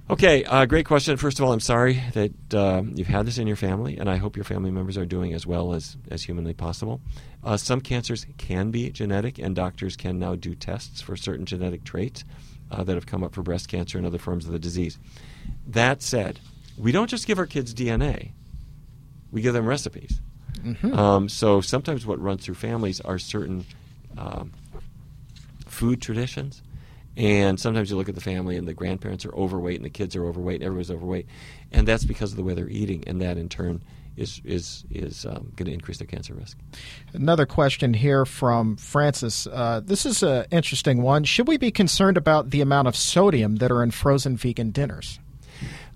[0.07, 1.17] Okay, uh, great question.
[1.17, 4.17] First of all, I'm sorry that uh, you've had this in your family, and I
[4.17, 7.01] hope your family members are doing as well as, as humanly possible.
[7.43, 11.83] Uh, some cancers can be genetic, and doctors can now do tests for certain genetic
[11.83, 12.23] traits
[12.69, 14.99] uh, that have come up for breast cancer and other forms of the disease.
[15.65, 16.39] That said,
[16.77, 18.33] we don't just give our kids DNA,
[19.35, 20.21] we give them recipes.
[20.63, 20.97] Mhm.
[20.97, 23.65] Um, so sometimes what runs through families are certain
[24.17, 24.53] um,
[25.67, 26.63] food traditions.
[27.17, 30.15] And sometimes you look at the family and the grandparents are overweight and the kids
[30.15, 31.27] are overweight and everyone's overweight.
[31.73, 33.03] And that's because of the way they're eating.
[33.07, 33.83] And that in turn
[34.15, 36.57] is is is um, going to increase their cancer risk.
[37.13, 39.47] Another question here from Francis.
[39.47, 41.25] Uh, this is an interesting one.
[41.25, 45.19] Should we be concerned about the amount of sodium that are in frozen vegan dinners?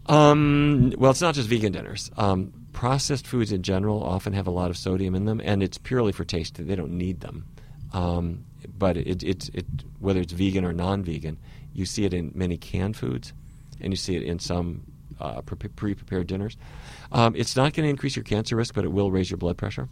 [0.08, 2.12] Um, well, it's not just vegan dinners.
[2.17, 5.78] Um, processed foods in general often have a lot of sodium in them, and it's
[5.78, 6.65] purely for taste.
[6.65, 7.44] They don't need them.
[7.92, 8.46] Um,
[8.78, 9.65] but it, it, it,
[10.00, 11.38] whether it's vegan or non-vegan,
[11.74, 13.34] you see it in many canned foods,
[13.82, 14.84] and you see it in some
[15.20, 16.56] uh, pre-prepared dinners.
[17.12, 19.58] Um, it's not going to increase your cancer risk, but it will raise your blood
[19.58, 19.89] pressure.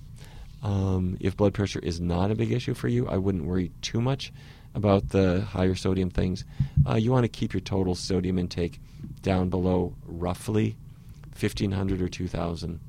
[0.64, 4.00] Um, if blood pressure is not a big issue for you, I wouldn't worry too
[4.00, 4.32] much
[4.76, 6.46] about the higher sodium things.
[6.88, 8.80] Uh, you want to keep your total sodium intake
[9.24, 10.78] down below roughly
[11.42, 12.80] 1,500 or 2,000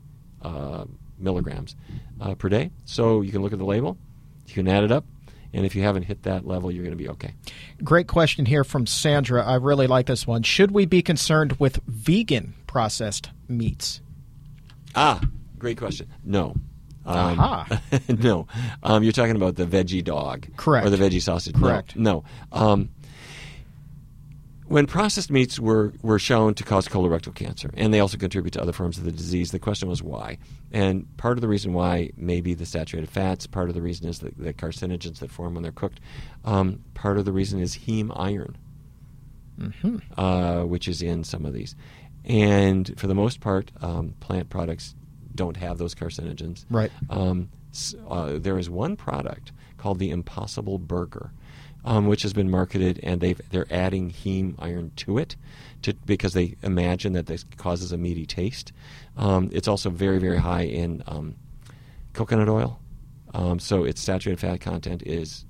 [0.42, 0.84] uh,
[1.18, 1.76] milligrams
[2.20, 2.70] uh, per day.
[2.84, 3.98] So you can look at the label,
[4.46, 5.04] you can add it up,
[5.52, 7.34] and if you haven't hit that level, you're going to be okay.
[7.82, 9.44] Great question here from Sandra.
[9.44, 10.42] I really like this one.
[10.42, 14.00] Should we be concerned with vegan processed meats?
[14.94, 15.20] Ah,
[15.58, 16.08] great question.
[16.24, 16.54] No.
[17.06, 17.80] Um, Aha.
[18.08, 18.46] no.
[18.82, 20.46] Um, you're talking about the veggie dog.
[20.56, 20.86] Correct.
[20.86, 21.54] Or the veggie sausage.
[21.54, 21.96] Correct.
[21.96, 22.24] No.
[22.52, 22.58] no.
[22.58, 22.90] Um,
[24.68, 28.62] when processed meats were, were shown to cause colorectal cancer, and they also contribute to
[28.62, 30.38] other forms of the disease, the question was why.
[30.70, 33.46] And part of the reason why may be the saturated fats.
[33.46, 36.00] Part of the reason is the, the carcinogens that form when they're cooked.
[36.44, 38.56] Um, part of the reason is heme iron,
[39.58, 39.98] mm-hmm.
[40.20, 41.74] uh, which is in some of these.
[42.24, 44.94] And for the most part, um, plant products
[45.34, 46.66] don't have those carcinogens.
[46.68, 46.92] Right.
[47.08, 47.48] Um,
[48.08, 51.32] uh, there is one product called the Impossible Burger
[51.84, 55.36] um, which has been marketed, and they they're adding heme iron to it,
[55.82, 58.72] to, because they imagine that this causes a meaty taste.
[59.16, 61.36] Um, it's also very very high in um,
[62.12, 62.80] coconut oil,
[63.34, 65.44] um, so its saturated fat content is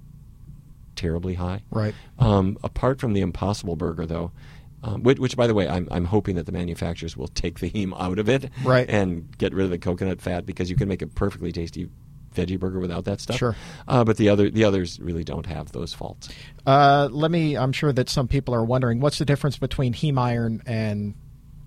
[0.97, 1.63] terribly high.
[1.71, 1.95] Right.
[2.19, 4.33] Um, apart from the Impossible Burger, though.
[4.81, 7.69] Um, which, which, by the way, I'm, I'm hoping that the manufacturers will take the
[7.69, 8.89] heme out of it right.
[8.89, 11.89] and get rid of the coconut fat because you can make a perfectly tasty
[12.35, 13.37] veggie burger without that stuff.
[13.37, 13.57] Sure.
[13.87, 16.29] Uh, but the other the others really don't have those faults.
[16.67, 17.57] Uh, let me.
[17.57, 21.15] I'm sure that some people are wondering what's the difference between heme iron and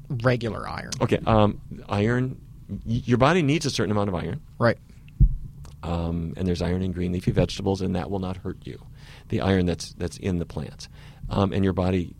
[0.09, 0.91] regular iron.
[1.01, 1.19] Okay.
[1.25, 2.39] Um, iron.
[2.85, 4.41] your body needs a certain amount of iron.
[4.59, 4.77] Right.
[5.83, 8.79] Um, and there's iron in green leafy vegetables, and that will not hurt you.
[9.29, 10.89] The iron that's that's in the plants,
[11.29, 12.15] um, and your body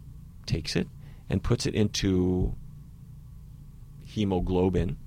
[0.46, 0.88] takes it
[1.30, 2.56] and puts it into
[4.04, 4.98] hemoglobin,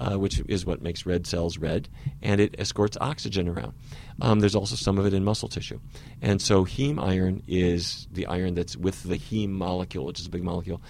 [0.00, 1.88] uh, which is what makes red cells red,
[2.22, 3.74] and it escorts oxygen around.
[4.22, 5.78] Um, there's also some of it in muscle tissue.
[6.20, 10.30] And so heme iron is the iron that's with the heme molecule, which is a
[10.30, 10.80] big molecule,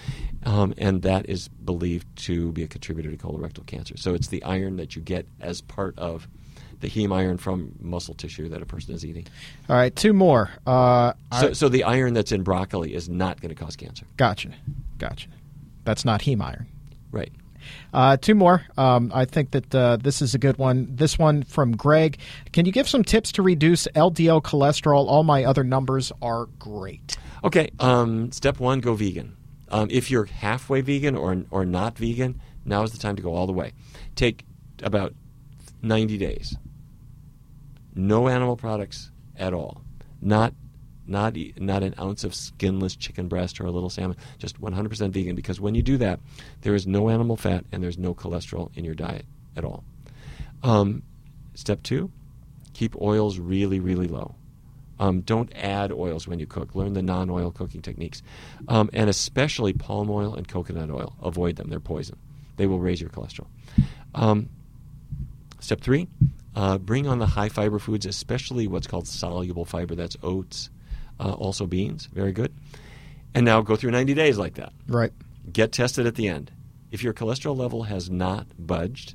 [0.45, 3.97] um, and that is believed to be a contributor to colorectal cancer.
[3.97, 6.29] So it's the iron that you get as part of
[6.81, 9.27] the heme iron from muscle tissue that a person is eating.
[9.69, 10.51] All right, two more.
[10.67, 14.07] Uh, so, I, so the iron that's in broccoli is not going to cause cancer.
[14.17, 14.51] Gotcha,
[14.99, 15.29] gotcha.
[15.85, 16.67] That's not heme iron.
[17.11, 17.33] Right.
[17.93, 18.63] Uh, two more.
[18.77, 20.89] Um, I think that uh, this is a good one.
[20.91, 22.19] This one from Greg.
[22.53, 25.07] Can you give some tips to reduce LDL cholesterol?
[25.07, 27.17] All my other numbers are great.
[27.45, 27.71] Okay.
[27.79, 29.37] Um, step one: go vegan.
[29.71, 33.35] Um, if you're halfway vegan or or not vegan, now is the time to go
[33.35, 33.73] all the way.
[34.17, 34.45] Take
[34.83, 35.15] about
[35.83, 36.57] 90 days.
[37.95, 39.83] No animal products at all.
[40.21, 40.55] Not
[41.11, 45.37] not not an ounce of skinless chicken breast or a little salmon, just 100% vegan.
[45.37, 46.21] Because when you do that,
[46.63, 49.85] there is no animal fat and there's no cholesterol in your diet at all.
[50.63, 51.03] Um,
[51.55, 52.11] step two,
[52.73, 54.35] keep oils really really low.
[55.01, 56.75] Um, don't add oils when you cook.
[56.75, 58.23] Learn the non-oil cooking techniques,
[58.69, 61.17] um, and especially palm oil and coconut oil.
[61.23, 62.19] Avoid them; they're poison.
[62.57, 63.47] They will raise your cholesterol.
[64.15, 64.51] Um,
[65.59, 66.07] step three:
[66.55, 69.95] uh, bring on the high fiber foods, especially what's called soluble fiber.
[69.95, 70.69] That's oats,
[71.21, 72.53] uh, also beans, very good.
[73.35, 74.73] And now go through 90 days like that.
[74.89, 75.13] Right.
[75.53, 76.51] Get tested at the end.
[76.91, 79.15] If your cholesterol level has not budged,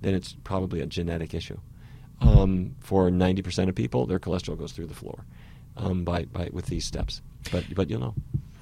[0.00, 1.58] then it's probably a genetic issue.
[2.20, 5.24] Um, for 90% of people, their cholesterol goes through the floor
[5.76, 7.20] um, by, by with these steps.
[7.50, 8.14] But but you'll know.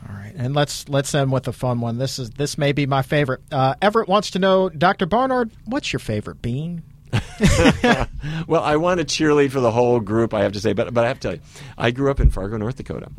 [0.09, 1.99] All right, and let's let's end with a fun one.
[1.99, 3.43] This is this may be my favorite.
[3.53, 5.05] Uh, Everett wants to know, Dr.
[5.05, 6.83] Barnard, what's your favorite bean?
[8.47, 11.05] well, I want to cheerlead for the whole group, I have to say, but but
[11.05, 11.43] I have to tell you,
[11.77, 13.11] I grew up in Fargo, North Dakota,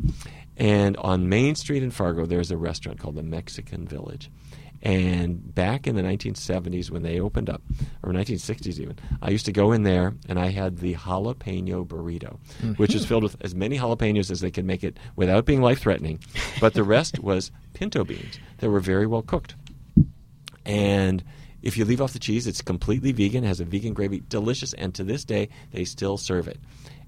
[0.56, 4.30] and on Main Street in Fargo, there's a restaurant called the Mexican Village.
[4.84, 7.62] And back in the 1970s, when they opened up,
[8.02, 12.40] or 1960s even, I used to go in there and I had the jalapeno burrito,
[12.60, 12.72] mm-hmm.
[12.72, 15.80] which is filled with as many jalapenos as they could make it without being life
[15.80, 16.18] threatening.
[16.60, 19.54] But the rest was pinto beans that were very well cooked.
[20.66, 21.22] And
[21.62, 24.94] if you leave off the cheese, it's completely vegan, has a vegan gravy, delicious, and
[24.94, 26.58] to this day, they still serve it.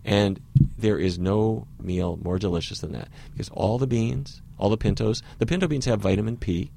[0.05, 0.41] And
[0.79, 5.23] there is no meal more delicious than that because all the beans, all the pintos,
[5.39, 6.71] the pinto beans have vitamin P,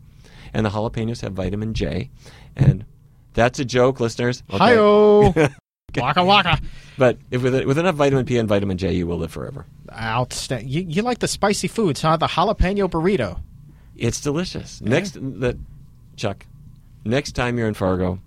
[0.53, 2.09] and the jalapenos have vitamin J,
[2.55, 2.85] and
[3.37, 4.41] That's a joke, listeners.
[4.49, 4.57] Okay.
[4.57, 5.31] Hi-oh.
[5.95, 6.59] waka waka.
[6.97, 9.67] But if with, with enough vitamin P and vitamin J, you will live forever.
[9.91, 10.67] Outstanding.
[10.67, 12.17] You, you like the spicy foods, huh?
[12.17, 13.39] The jalapeno burrito.
[13.95, 14.81] It's delicious.
[14.81, 15.57] Next, the,
[16.15, 16.47] Chuck,
[17.07, 18.19] next time you're in Fargo,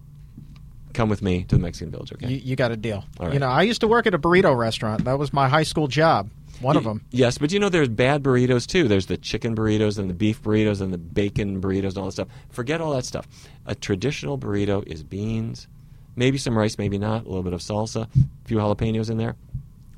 [0.92, 2.28] come with me to the Mexican Village, okay?
[2.28, 3.04] You, you got a deal.
[3.18, 3.32] Right.
[3.32, 5.04] You know, I used to work at a burrito restaurant.
[5.04, 6.30] That was my high school job.
[6.60, 7.02] One of them.
[7.10, 8.86] Yes, but you know there's bad burritos too.
[8.86, 12.12] There's the chicken burritos and the beef burritos and the bacon burritos and all that
[12.12, 12.28] stuff.
[12.50, 13.26] Forget all that stuff.
[13.64, 15.68] A traditional burrito is beans,
[16.16, 19.36] maybe some rice, maybe not, a little bit of salsa, a few jalapenos in there.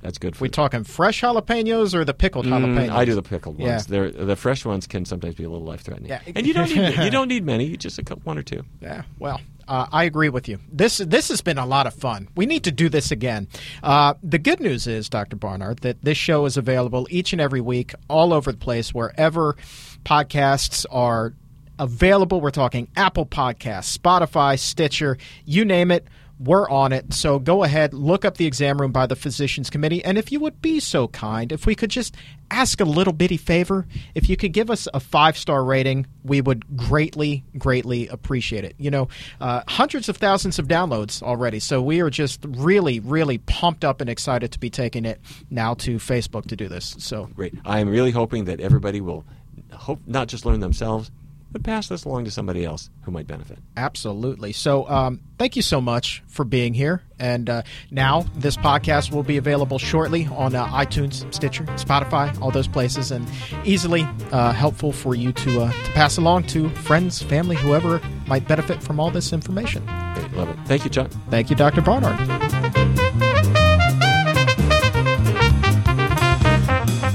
[0.02, 2.90] That's good for We talking fresh jalapenos or the pickled Mm, jalapenos?
[2.90, 3.70] I do the pickled Yeah.
[3.70, 3.86] ones.
[3.86, 6.10] They're, the fresh ones can sometimes be a little life threatening.
[6.10, 6.20] Yeah.
[6.34, 8.64] And you don't need you don't need many, just a couple, one or two.
[8.80, 10.58] Yeah, well, uh, I agree with you.
[10.72, 12.28] This this has been a lot of fun.
[12.34, 13.46] We need to do this again.
[13.82, 15.36] Uh, the good news is, Dr.
[15.36, 19.56] Barnard, that this show is available each and every week, all over the place, wherever
[20.04, 21.32] podcasts are
[21.78, 22.40] available.
[22.40, 26.06] We're talking Apple Podcasts, Spotify, Stitcher, you name it.
[26.38, 27.14] We're on it.
[27.14, 30.05] So go ahead, look up the exam room by the Physicians Committee.
[30.05, 32.16] And if you would be so kind, if we could just
[32.51, 36.40] ask a little bitty favor, if you could give us a five star rating, we
[36.40, 38.75] would greatly, greatly appreciate it.
[38.79, 39.09] You know,
[39.40, 41.61] uh, hundreds of thousands of downloads already.
[41.61, 45.75] So we are just really, really pumped up and excited to be taking it now
[45.75, 46.97] to Facebook to do this.
[46.99, 47.55] So Great.
[47.64, 49.25] I am really hoping that everybody will
[49.73, 51.11] hope not just learn themselves,
[51.52, 53.58] but pass this along to somebody else who might benefit.
[53.76, 54.52] Absolutely.
[54.52, 57.02] So, um, thank you so much for being here.
[57.18, 62.50] And uh, now this podcast will be available shortly on uh, iTunes, Stitcher, Spotify, all
[62.50, 63.28] those places, and
[63.64, 68.48] easily uh, helpful for you to uh, to pass along to friends, family, whoever might
[68.48, 69.86] benefit from all this information.
[70.34, 70.58] Love it.
[70.66, 71.10] Thank you, Chuck.
[71.30, 71.82] Thank you, Dr.
[71.82, 72.82] Barnard.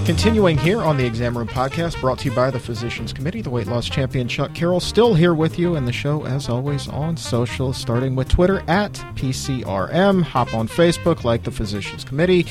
[0.07, 3.49] Continuing here on the Exam Room Podcast, brought to you by the Physicians Committee, the
[3.49, 7.17] weight loss champion Chuck Carroll, still here with you, and the show, as always, on
[7.17, 10.23] social, starting with Twitter at PCRM.
[10.23, 12.45] Hop on Facebook, like the Physicians Committee,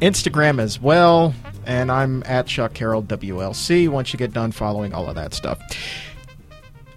[0.00, 1.34] Instagram as well,
[1.66, 5.60] and I'm at Chuck Carroll WLC once you get done following all of that stuff.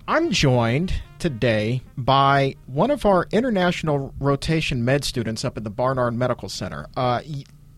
[0.07, 6.13] I'm joined today by one of our international rotation med students up at the Barnard
[6.13, 7.21] Medical Center, uh,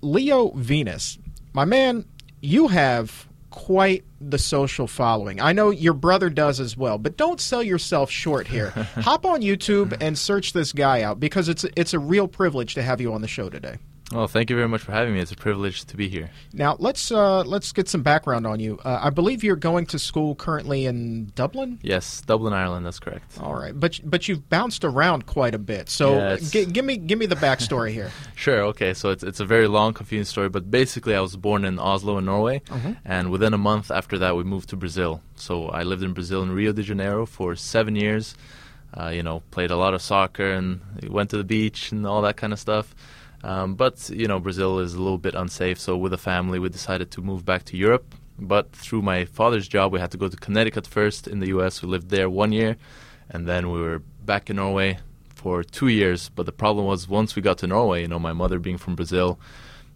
[0.03, 1.17] Leo Venus.
[1.53, 2.05] My man,
[2.41, 5.39] you have quite the social following.
[5.39, 8.69] I know your brother does as well, but don't sell yourself short here.
[8.97, 12.81] Hop on YouTube and search this guy out because it's it's a real privilege to
[12.81, 13.77] have you on the show today.
[14.11, 15.21] Well, thank you very much for having me.
[15.21, 16.29] It's a privilege to be here.
[16.51, 18.77] Now let's uh, let's get some background on you.
[18.83, 21.79] Uh, I believe you're going to school currently in Dublin.
[21.81, 22.85] Yes, Dublin, Ireland.
[22.85, 23.39] That's correct.
[23.41, 25.89] All right, but but you've bounced around quite a bit.
[25.89, 28.11] So Yeah, gi- give me give me the backstory here.
[28.35, 28.61] Sure.
[28.65, 28.93] Okay.
[28.93, 32.17] So it's it's a very long, confusing story, but basically, I was born in Oslo,
[32.17, 32.61] in Norway,
[33.05, 35.21] and within a month after that, we moved to Brazil.
[35.35, 38.35] So I lived in Brazil in Rio de Janeiro for seven years.
[38.95, 42.21] Uh, you know, played a lot of soccer and went to the beach and all
[42.21, 42.93] that kind of stuff.
[43.43, 45.79] Um, but you know, Brazil is a little bit unsafe.
[45.79, 48.15] So with the family, we decided to move back to Europe.
[48.39, 51.81] But through my father's job, we had to go to Connecticut first in the U.S.
[51.81, 52.77] We lived there one year,
[53.29, 54.97] and then we were back in Norway
[55.35, 56.29] for two years.
[56.29, 58.95] But the problem was once we got to Norway, you know, my mother being from
[58.95, 59.39] Brazil,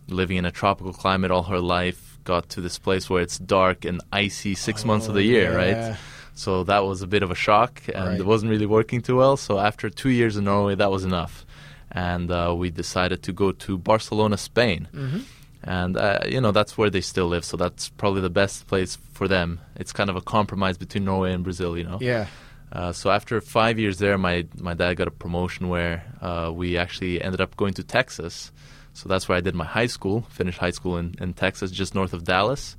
[0.07, 3.85] living in a tropical climate all her life, got to this place where it's dark
[3.85, 5.57] and icy six months of the year, yeah.
[5.57, 5.97] right?
[6.35, 8.19] So that was a bit of a shock, and Right.
[8.19, 9.37] it wasn't really working too well.
[9.37, 11.45] So after two years in Norway, that was enough,
[11.91, 14.87] and uh, we decided to go to Barcelona, Spain.
[14.93, 15.19] Mm-hmm.
[15.63, 18.97] And uh, you know that's where they still live, so that's probably the best place
[19.13, 19.59] for them.
[19.75, 21.97] It's kind of a compromise between Norway and Brazil, you know.
[21.99, 22.27] Yeah.
[22.71, 26.77] Uh, so after five years there, my my dad got a promotion where uh, we
[26.77, 28.51] actually ended up going to Texas.
[28.93, 30.21] So that's where I did my high school.
[30.29, 32.75] Finished high school in, in Texas, just north of Dallas,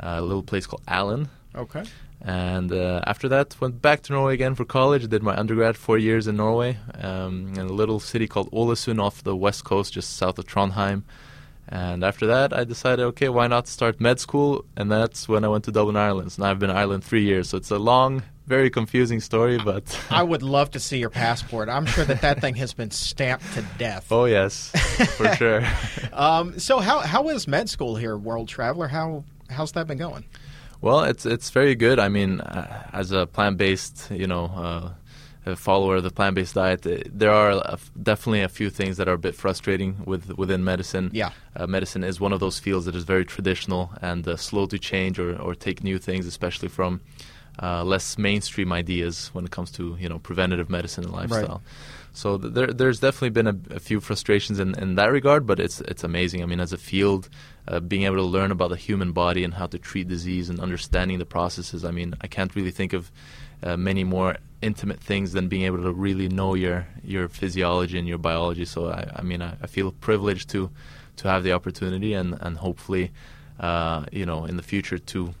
[0.00, 1.28] uh, a little place called Allen.
[1.54, 1.84] Okay.
[2.20, 5.06] And uh, after that, went back to Norway again for college.
[5.08, 9.22] Did my undergrad four years in Norway, um, in a little city called Ålesund off
[9.22, 11.02] the west coast, just south of Trondheim.
[11.68, 14.64] And after that, I decided, okay, why not start med school?
[14.76, 16.32] And that's when I went to Dublin, Ireland.
[16.32, 17.48] So now I've been in Ireland three years.
[17.48, 21.68] So it's a long, very confusing story, but I would love to see your passport.
[21.68, 24.12] I'm sure that that thing has been stamped to death.
[24.12, 24.70] oh yes,
[25.16, 25.62] for sure.
[26.12, 28.86] Um, so how how is med school here, World Traveler?
[28.86, 30.24] How how's that been going?
[30.86, 31.98] Well, it's it's very good.
[31.98, 34.90] I mean, uh, as a plant-based, you know, uh,
[35.44, 38.96] a follower of the plant-based diet, uh, there are a f- definitely a few things
[38.98, 41.10] that are a bit frustrating with within medicine.
[41.12, 41.30] Yeah.
[41.56, 44.78] uh, medicine is one of those fields that is very traditional and uh, slow to
[44.78, 47.00] change or, or take new things, especially from
[47.60, 51.62] uh, less mainstream ideas when it comes to you know preventative medicine and lifestyle.
[52.16, 55.82] So there, there's definitely been a, a few frustrations in, in that regard, but it's
[55.82, 56.42] it's amazing.
[56.42, 57.28] I mean, as a field,
[57.68, 60.58] uh, being able to learn about the human body and how to treat disease and
[60.58, 61.84] understanding the processes.
[61.84, 63.12] I mean, I can't really think of
[63.62, 68.08] uh, many more intimate things than being able to really know your your physiology and
[68.08, 68.64] your biology.
[68.64, 70.70] So I, I mean, I, I feel privileged to
[71.16, 73.12] to have the opportunity and and hopefully,
[73.60, 75.34] uh, you know, in the future to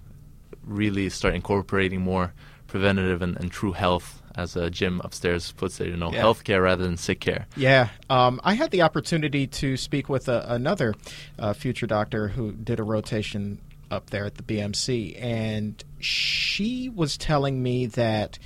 [0.62, 2.34] really start incorporating more
[2.66, 6.22] preventative and, and true health as a Jim upstairs puts it, you know, Yeah.
[6.22, 7.46] healthcare rather than sick care.
[7.56, 10.94] Yeah, um, I had the opportunity to speak with a, another
[11.38, 13.58] uh, future doctor who did a rotation
[13.90, 18.38] up there at the BMC, and she was telling me that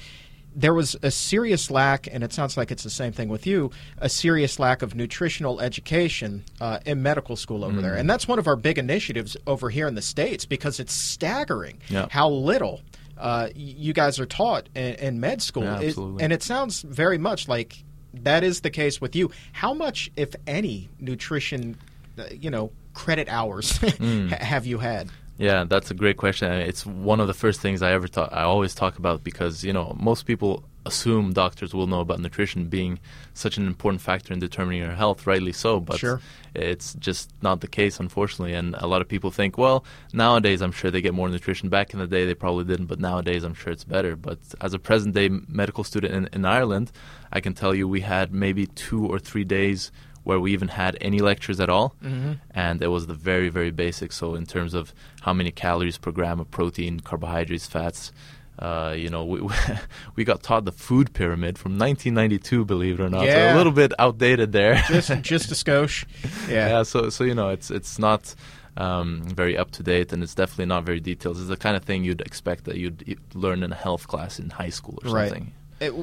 [0.55, 3.71] there was a serious lack, and it sounds like it's the same thing with you,
[3.99, 7.95] a serious lack of nutritional education uh, in medical school over there.
[7.95, 11.79] And that's one of our big initiatives over here in the States because it's staggering
[11.89, 12.07] Yeah.
[12.11, 12.81] how little.
[13.21, 17.19] Uh, you guys are taught in, in med school, Yeah, It- and it sounds very
[17.19, 17.85] much like
[18.25, 19.31] that is the case with you.
[19.53, 21.77] How much, if any, nutrition,
[22.19, 24.31] uh, you know, credit hours Mm.
[24.41, 25.11] have you had?
[25.39, 26.51] Yeah, that's a great question.
[26.53, 28.31] It's one of the first things I ever talk.
[28.33, 32.67] I always talk about because you know most people assume doctors will know about nutrition
[32.69, 32.99] being
[33.35, 35.27] such an important factor in determining your health.
[35.27, 36.21] Rightly so, but Sure.
[36.55, 38.55] it's just not the case, unfortunately.
[38.55, 41.69] And a lot of people think, well, nowadays I'm sure they get more nutrition.
[41.69, 44.17] Back in the day, they probably didn't, but nowadays I'm sure it's better.
[44.17, 46.93] But as a present day medical student in, in Ireland,
[47.33, 50.99] I can tell you we had maybe two or three days where we even had
[51.01, 52.33] any lectures at all, Mm-hmm.
[52.51, 54.13] and it was the very very basic.
[54.13, 58.13] So in terms of how many calories per gram of protein, carbohydrates, fats.
[58.61, 59.41] Uh, you know, we
[60.17, 63.25] we got taught the food pyramid from 1992, believe it or not.
[63.27, 64.83] So a little bit outdated there.
[64.87, 66.05] Just, just a skosh.
[66.49, 66.69] Yeah.
[66.69, 68.35] yeah so so you know it's it's not
[68.77, 71.85] um, very up to date and it's definitely not very detailed it's the kind of
[71.85, 75.11] thing you'd expect that you'd, you'd learn in a health class in high school or
[75.13, 75.29] Right.
[75.29, 75.95] something It-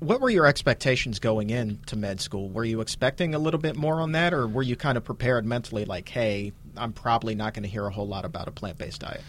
[0.00, 2.48] what were your expectations going into med school?
[2.50, 5.46] Were you expecting a little bit more on that, or were you kind of prepared
[5.46, 8.76] mentally, like, hey, I'm probably not going to hear a whole lot about a plant
[8.76, 9.22] based diet?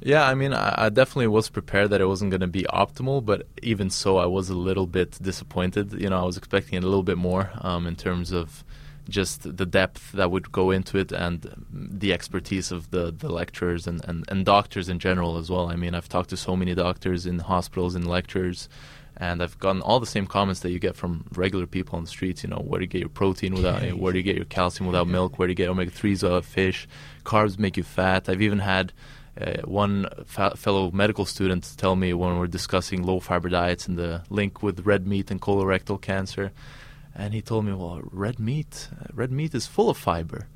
[0.00, 3.46] Yeah i mean I, definitely was prepared that it wasn't going to be optimal but
[3.62, 7.02] even so i was a little bit disappointed you know i was expecting a little
[7.02, 8.64] bit more um, in terms of
[9.08, 13.86] just the depth that would go into it and the expertise of the, the lecturers
[13.86, 15.70] and, and, and doctors in general as well.
[15.70, 18.68] I mean, I've talked to so many doctors in hospitals and lectures,
[19.16, 22.10] and I've gotten all the same comments that you get from regular people on the
[22.10, 22.42] streets.
[22.42, 24.86] You know, where do you get your protein without, where do you get your calcium
[24.86, 25.38] without milk?
[25.38, 26.86] Where do you get omega threes without fish?
[27.24, 28.28] Carbs make you fat.
[28.28, 28.92] I've even had
[29.40, 33.98] uh, one fa- fellow medical student tell me when we're discussing low fiber diets and
[33.98, 36.52] the link with red meat and colorectal cancer,
[37.14, 40.48] and he told me, "Well, red meat, uh, red meat is full of fiber.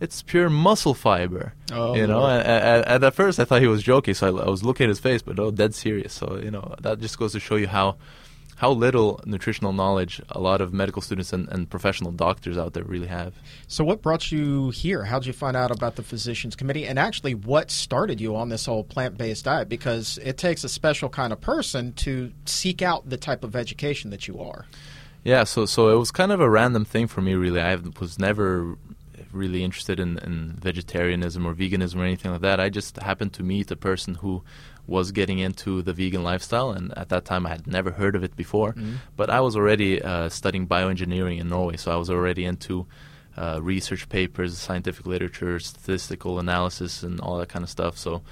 [0.00, 3.82] It's pure muscle fiber." Oh, you know, and, and, at first I thought he was
[3.82, 6.12] joking, so I, I was looking at his face, but no, dead serious.
[6.12, 7.96] So you know, that just goes to show you how
[8.60, 12.84] how little nutritional knowledge a lot of medical students and, and professional doctors out there
[12.84, 13.32] really have.
[13.68, 15.02] So, what brought you here?
[15.04, 16.86] How did you find out about the Physicians Committee?
[16.86, 19.70] And actually, what started you on this whole plant based diet?
[19.70, 24.10] Because it takes a special kind of person to seek out the type of education
[24.10, 24.66] that you are.
[25.24, 27.62] Yeah, so so it was kind of a random thing for me, really.
[27.62, 28.76] I was never
[29.32, 32.60] really interested in, in vegetarianism or veganism or anything like that.
[32.60, 34.42] I just happened to meet a person who
[34.90, 38.22] was getting into the vegan lifestyle, and at that time I had never heard of
[38.24, 38.74] it before.
[39.16, 42.86] But I was already uh, studying bioengineering in Norway, so I was already into
[43.38, 47.96] uh, research papers, scientific literature, statistical analysis, and all that kind of stuff.
[47.96, 48.22] So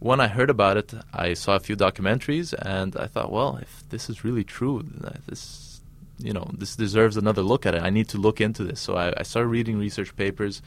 [0.00, 3.84] when I heard about it, I saw a few documentaries, and I thought, well, if
[3.90, 5.80] this is really true, uh, this
[6.18, 7.82] you know this deserves another look at it.
[7.82, 8.80] I need to look into this.
[8.80, 10.60] So I, I started reading research papers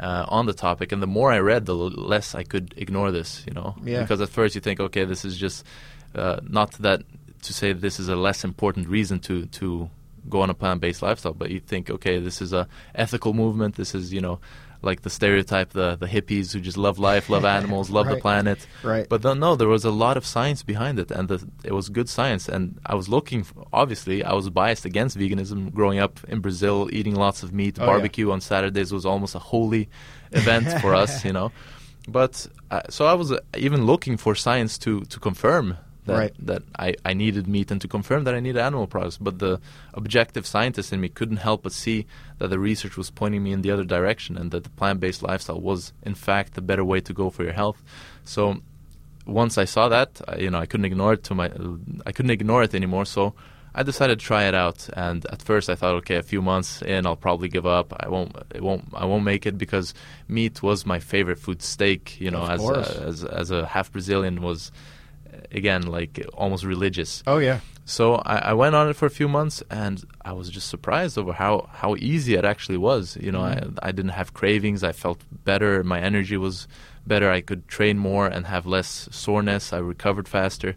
[0.00, 3.10] uh, on the topic, and the more I read, the l- less I could ignore
[3.12, 3.44] this.
[3.46, 4.00] You know, Yeah.
[4.02, 5.64] because at first you think, okay, this is just
[6.14, 7.02] uh, not that
[7.42, 9.88] to say this is a less important reason to to
[10.28, 13.74] go on a plant-based lifestyle, but you think, okay, this is a ethical movement.
[13.74, 14.38] This is you know
[14.82, 18.66] like the stereotype, the the hippies who just love life, love animals, love the planet.
[18.82, 19.08] Right.
[19.08, 21.88] But then, no, there was a lot of science behind it, and the, it was
[21.88, 22.48] good science.
[22.48, 25.72] And I was looking, f obviously, I was biased against veganism.
[25.72, 27.90] Growing up in Brazil, eating lots of meat, Oh, yeah.
[27.90, 29.88] barbecue on Saturdays was almost a holy
[30.32, 31.50] event for us, you know.
[32.08, 35.76] But uh, so I was uh, even looking for science to to confirm
[36.06, 36.34] that Right.
[36.46, 39.18] that I, I needed meat and to confirm that I needed animal products.
[39.18, 39.60] But the
[39.94, 42.06] objective scientist in me couldn't help but see
[42.38, 45.22] that the research was pointing me in the other direction, and that the plant based
[45.22, 47.80] lifestyle was in fact the better way to go for your health.
[48.24, 48.60] So
[49.26, 51.50] once I saw that, I, you know, I couldn't ignore it to my,
[52.04, 53.04] I couldn't ignore it anymore.
[53.04, 53.34] So
[53.74, 54.88] I decided to try it out.
[54.94, 57.94] And at first, I thought, okay, a few months in, I'll probably give up.
[58.00, 59.94] I won't, it won't, I won't make it because
[60.26, 61.62] meat was my favorite food.
[61.62, 64.72] Steak, you know, as a, as as a half Brazilian was.
[65.50, 67.22] Again like almost religious.
[67.26, 67.60] Oh yeah.
[67.84, 71.18] So I, I, went on it for a few months, and I was just surprised
[71.18, 73.18] over how, how easy it actually was.
[73.20, 73.76] You know, mm-hmm.
[73.82, 74.84] I, I didn't have cravings.
[74.84, 75.82] I felt better.
[75.82, 76.68] My energy was
[77.06, 77.28] better.
[77.28, 79.72] I could train more and have less soreness.
[79.72, 80.76] I recovered faster.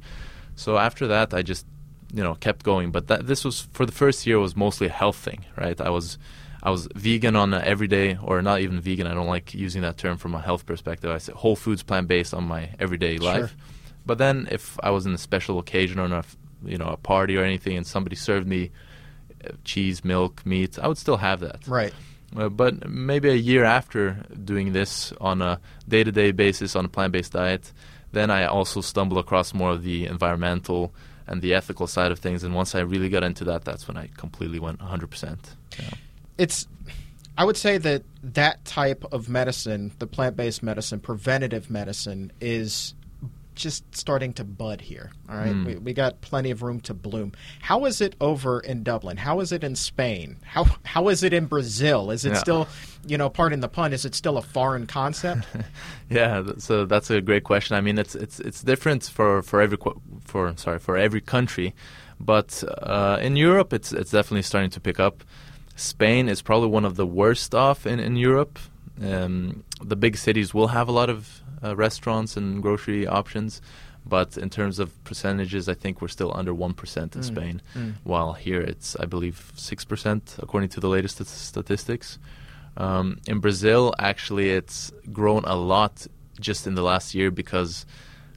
[0.56, 1.66] So after that, I just
[2.12, 2.92] you know kept going.
[2.92, 5.80] But that, this was for the first year was mostly a health thing, right?
[5.80, 6.18] I was
[6.64, 9.06] I was vegan on everyday, or not even vegan.
[9.06, 11.12] I don't like using that term from a health perspective.
[11.12, 13.26] I said whole foods, plant based on my everyday sure.
[13.26, 13.56] life.
[14.06, 16.26] But then, if I was in a special occasion or a,
[16.64, 18.72] you know a party or anything, and somebody served me
[19.44, 21.68] uh, cheese, milk, meat, I would still have that.
[21.68, 21.94] Right.
[22.36, 27.32] Uh, but maybe a year after doing this on a day-to-day basis on a plant-based
[27.32, 27.72] diet,
[28.12, 30.94] then I also stumble across more of the environmental
[31.28, 32.44] and the ethical side of things.
[32.44, 35.38] And once I really got into that, that's when I completely went 100%.
[35.80, 35.90] Yeah.
[36.38, 36.68] It's,
[37.38, 42.94] I would say that that type of medicine, the plant based medicine, preventative medicine, is
[43.56, 45.12] just starting to bud here.
[45.30, 45.66] All right, mm.
[45.66, 47.32] we, we got plenty of room to bloom.
[47.62, 49.18] How is it over in Dublin?
[49.18, 50.38] How is it in Spain?
[50.44, 52.12] How how is it in Brazil?
[52.12, 52.38] Is it yeah.
[52.38, 52.68] still,
[53.06, 55.48] you know, pardon the pun, is it still a foreign concept?
[56.10, 57.76] yeah, so that's a great question.
[57.76, 59.78] I mean, it's it's it's different for for every
[60.26, 61.74] for sorry for every country,
[62.20, 65.24] but uh, in Europe, it's it's definitely starting to pick up.
[65.78, 68.60] Spain is probably one of the worst off in in Europe.
[69.02, 73.62] Um, the big cities will have a lot of uh, restaurants and grocery options.
[74.08, 77.24] But in terms of percentages, I think we're still under 1% in mm.
[77.24, 77.96] Spain, mm.
[78.04, 82.20] while here it's, I believe, 6%, according to the latest statistics.
[82.78, 86.06] Um, in Brazil, actually, it's grown a lot
[86.40, 87.86] just in the last year because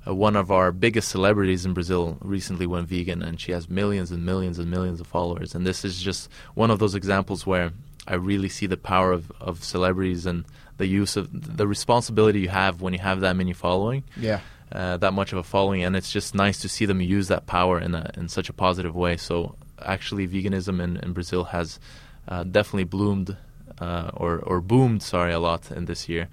[0.07, 4.11] uh, one of our biggest celebrities in Brazil recently went vegan, and she has millions
[4.11, 5.55] and millions and millions of followers.
[5.55, 7.73] And this is just one of those examples where
[8.07, 10.45] I really see the power of, of celebrities and
[10.79, 14.05] the use of the responsibility you have when you have that many following.
[14.17, 14.41] Yeah.
[14.71, 17.47] Uh, that much of a following, and it's just nice to see them use that
[17.47, 19.17] power in a, in such a positive way.
[19.17, 21.81] So actually, veganism in, in Brazil has
[22.29, 23.35] uh, definitely bloomed
[23.81, 26.29] uh, or or boomed, sorry, a lot in this year.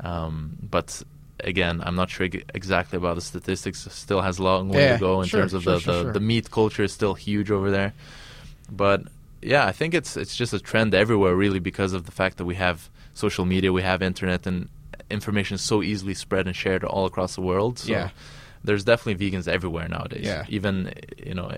[0.00, 1.00] Um, but
[1.38, 3.86] again, I'm not sure exactly about the statistics.
[3.92, 6.04] Still has a long way yeah, to go in sure, terms of sure, the, sure,
[6.04, 7.92] the, the meat culture is still huge over there.
[8.68, 9.02] But
[9.42, 12.46] yeah, I think it's it's just a trend everywhere, really, because of the fact that
[12.46, 14.68] we have social media, we have internet, and
[15.10, 17.78] information is so easily spread and shared all across the world.
[17.78, 18.10] So yeah.
[18.62, 20.26] there's definitely vegans everywhere nowadays.
[20.26, 20.44] Yeah.
[20.48, 21.50] Even you know,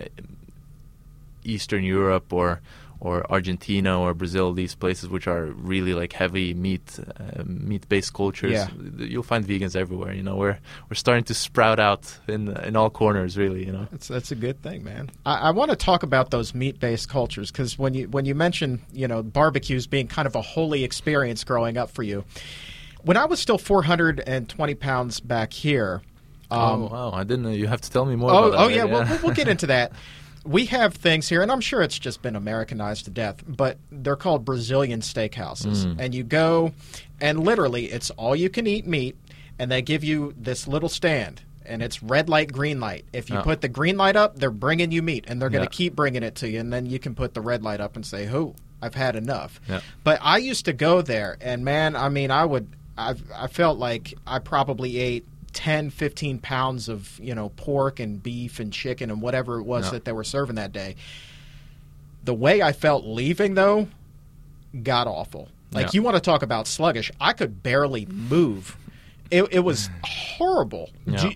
[1.45, 2.61] Eastern Europe or
[3.01, 8.13] or Argentina or Brazil, these places which are really like heavy meat uh, meat based
[8.13, 8.69] cultures, yeah.
[8.97, 10.13] you'll find vegans everywhere.
[10.13, 10.59] You know, we're
[10.91, 13.65] we're starting to sprout out in in all corners, really.
[13.65, 15.11] You know, that's that's a good thing, man.
[15.25, 18.35] I, I want to talk about those meat based cultures because when you when you
[18.35, 22.25] mention you know barbecues being kind of a holy experience growing up for you,
[23.03, 26.03] when I was still 420 pounds back here.
[26.51, 27.11] Um, oh wow!
[27.13, 27.51] I didn't know.
[27.51, 28.31] You have to tell me more.
[28.31, 28.85] Oh, oh yeah, yeah.
[28.85, 29.93] We'll, we'll get into that.
[30.45, 34.17] we have things here, and I'm sure it's just been Americanized to death, but they're
[34.17, 35.85] called Brazilian steakhouses.
[35.85, 35.97] Mm.
[35.99, 36.73] And you go,
[37.21, 39.17] and literally, it's all you can eat meat,
[39.59, 41.43] and they give you this little stand.
[41.65, 43.05] And it's red light, green light.
[43.13, 43.43] If you oh.
[43.43, 45.77] put the green light up, they're bringing you meat, and they're going to yeah.
[45.77, 46.61] keep bringing it to you.
[46.61, 49.61] And then you can put the red light up and say, "Oh, I've had enough."
[49.69, 49.81] Yeah.
[50.03, 53.79] But I used to go there, and man, I mean, I would, I, I felt
[53.79, 55.27] like I probably ate
[55.59, 59.87] 10, 15 pounds of you know pork and beef and chicken and whatever it was
[59.87, 59.91] yeah.
[59.91, 60.95] that they were serving that day.
[62.23, 63.89] The way I felt leaving though,
[64.85, 65.49] got awful.
[65.73, 65.91] Like yeah.
[65.95, 67.11] you want to talk about sluggish?
[67.21, 68.77] I could barely move.
[69.33, 70.91] It, it was horrible.
[71.05, 71.17] Yeah.
[71.17, 71.33] Do,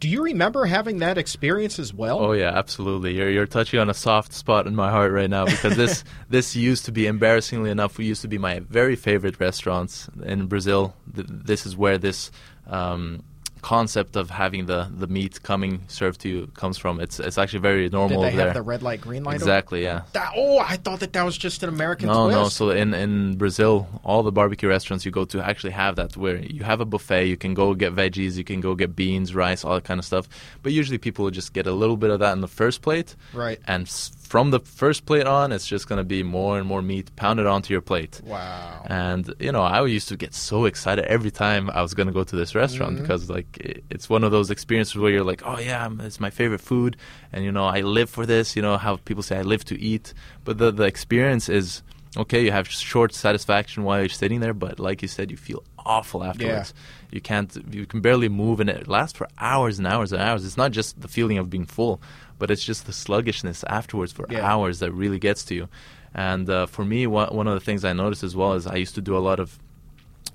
[0.00, 2.18] do you remember having that experience as well?
[2.20, 3.14] Oh yeah, absolutely.
[3.14, 6.54] You're you're touching on a soft spot in my heart right now because this this
[6.54, 7.96] used to be embarrassingly enough.
[7.96, 10.94] We used to be my very favorite restaurants in Brazil.
[11.06, 12.30] This is where this
[12.66, 13.22] um,
[13.62, 17.00] concept of having the, the meat coming served to you comes from.
[17.00, 18.22] It's it's actually very normal.
[18.22, 19.36] Did they have the red light, green light?
[19.36, 19.82] Exactly.
[19.84, 20.02] Yeah.
[20.12, 22.08] That, oh, I thought that that was just an American.
[22.08, 22.36] No, twist.
[22.36, 22.48] no.
[22.48, 26.36] So in in Brazil, all the barbecue restaurants you go to actually have that, where
[26.38, 27.26] you have a buffet.
[27.26, 30.04] You can go get veggies, you can go get beans, rice, all that kind of
[30.04, 30.28] stuff.
[30.62, 33.14] But usually people will just get a little bit of that in the first plate,
[33.32, 33.60] right?
[33.66, 33.88] And
[34.32, 37.44] from the first plate on, it's just going to be more and more meat pounded
[37.44, 38.18] onto your plate.
[38.24, 38.82] Wow.
[38.86, 42.14] And, you know, I used to get so excited every time I was going to
[42.14, 43.02] go to this restaurant mm-hmm.
[43.02, 46.62] because, like, it's one of those experiences where you're like, oh, yeah, it's my favorite
[46.62, 46.96] food.
[47.30, 48.56] And, you know, I live for this.
[48.56, 50.14] You know, how people say I live to eat.
[50.44, 51.82] But the, the experience is
[52.16, 55.62] okay, you have short satisfaction while you're sitting there, but like you said, you feel
[55.78, 56.72] awful afterwards.
[56.74, 57.08] Yeah.
[57.10, 60.44] You can't, you can barely move, and it lasts for hours and hours and hours.
[60.44, 62.00] It's not just the feeling of being full,
[62.42, 64.44] but it's just the sluggishness afterwards for yeah.
[64.44, 65.68] hours that really gets to you.
[66.12, 68.74] And uh, for me, one, one of the things I noticed as well is I
[68.84, 69.60] used to do a lot of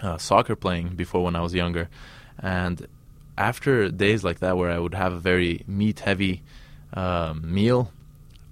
[0.02, 1.90] uh, soccer playing before when I was younger,
[2.40, 2.88] and
[3.38, 6.44] after days like that where I would have a very meat heavy
[6.94, 7.92] um, meal,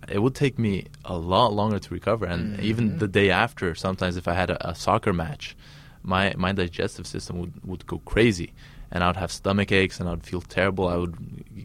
[0.10, 2.26] it would take me a lot longer to recover.
[2.26, 5.56] And even the day after, sometimes if I had a, a soccer match,
[6.04, 8.52] my my digestive system would, would go crazy,
[8.92, 10.90] and I would have stomach aches, and I would feel terrible.
[10.90, 11.16] I would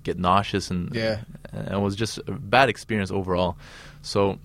[0.03, 1.21] get nauseous, and Yeah.
[1.53, 3.57] and it was just a bad experience overall.
[4.03, 4.39] So,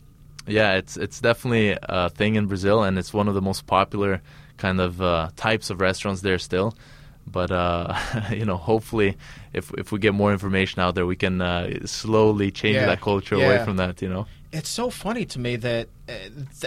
[0.48, 4.22] yeah, it's it's definitely a thing in Brazil, and it's one of the most popular
[4.58, 6.76] kind of uh, types of restaurants there still.
[7.28, 7.96] But uh,
[8.32, 9.18] you know, hopefully,
[9.54, 12.86] if if we get more information out there, we can uh, slowly change Yeah.
[12.86, 13.46] that culture Yeah.
[13.46, 14.02] away from that.
[14.02, 14.26] You know.
[14.54, 16.14] It's so funny to me that, uh,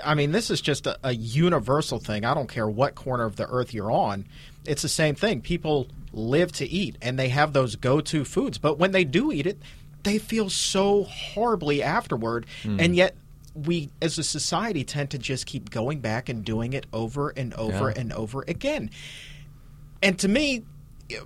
[0.04, 2.26] I mean, this is just a, a universal thing.
[2.26, 4.26] I don't care what corner of the earth you're on.
[4.66, 5.40] It's the same thing.
[5.40, 8.58] People live to eat, and they have those go to foods.
[8.58, 9.58] But when they do eat it,
[10.02, 12.46] they feel so horribly afterward.
[12.62, 12.80] Hmm.
[12.80, 13.16] And yet,
[13.54, 17.52] we as a society tend to just keep going back and doing it over and
[17.54, 18.00] over Yeah.
[18.00, 18.90] and over again.
[20.02, 20.64] And to me,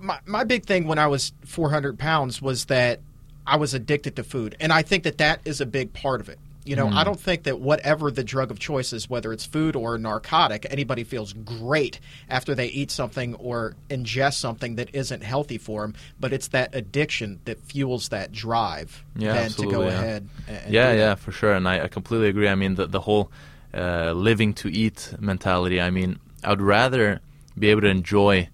[0.01, 3.01] my, my big thing when I was 400 pounds was that
[3.45, 4.55] I was addicted to food.
[4.59, 6.39] And I think that that is a big part of it.
[6.65, 9.75] You know, I don't think that whatever the drug of choice is, whether it's food
[9.75, 11.99] or narcotic, anybody feels great
[12.29, 15.93] after they eat something or ingest something that isn't healthy for them.
[16.19, 19.87] But it's that addiction that fuels that drive Yeah, then to go yeah.
[19.89, 20.29] ahead.
[20.69, 22.47] Yeah, yeah, for sure, and I, I completely agree.
[22.47, 23.29] I mean, the the whole
[23.73, 25.81] uh, living to eat mentality.
[25.81, 27.19] I mean, I would rather
[27.57, 28.49] be able to enjoy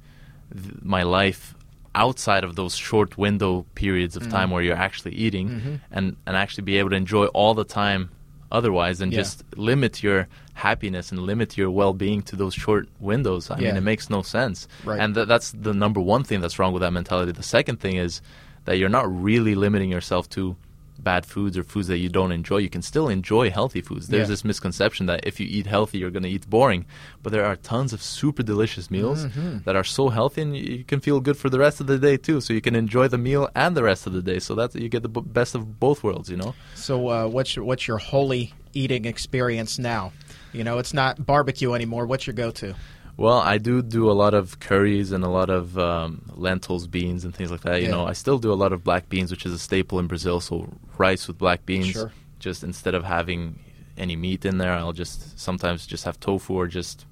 [0.52, 1.54] th- my life
[1.96, 4.32] outside of those short window periods of Mm.
[4.32, 8.10] time where you're actually eating, and and actually be able to enjoy all the time.
[8.52, 9.18] Otherwise, and Mm-hmm.
[9.20, 9.24] Yeah.
[9.24, 13.52] just limit your happiness and limit your well-being to those short windows.
[13.52, 13.68] I Yeah.
[13.68, 14.68] mean, it makes no sense.
[14.84, 15.00] Right.
[15.00, 17.32] And th- that's the number one thing that's wrong with that mentality.
[17.32, 18.22] The second thing is
[18.66, 20.56] that you're not really limiting yourself to
[21.04, 22.58] bad foods or foods that you don't enjoy.
[22.58, 24.08] You can still enjoy healthy foods.
[24.08, 24.34] There's Yeah.
[24.34, 26.86] this misconception that if you eat healthy, you're going to eat boring.
[27.24, 29.60] But there are tons of super delicious meals Mm-hmm.
[29.66, 32.18] that are so healthy, and you can feel good for the rest of the day
[32.18, 32.42] too.
[32.42, 34.40] So you can enjoy the meal and the rest of the day.
[34.40, 36.30] So that's you get the b- best of both worlds.
[36.30, 36.56] You know.
[36.76, 40.12] So, uh, what's your, what's your holy eating experience now?
[40.54, 42.06] You know, it's not barbecue anymore.
[42.08, 42.76] What's your go to?
[43.20, 47.26] Well, I do do a lot of curries and a lot of um, lentils, beans,
[47.26, 47.82] and things like that.
[47.82, 47.96] You Yeah.
[47.96, 50.40] know, I still do a lot of black beans, which is a staple in Brazil.
[50.40, 51.88] So rice with black beans.
[51.88, 52.14] Sure.
[52.40, 53.60] Just instead of having
[53.98, 57.06] any meat in there, I'll just sometimes just have tofu or just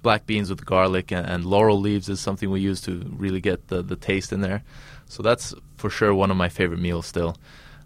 [0.00, 3.66] black beans with garlic and, and laurel leaves is something we use to really get
[3.66, 4.62] the, the taste in there.
[5.08, 7.36] So that's for sure one of my favorite meals still.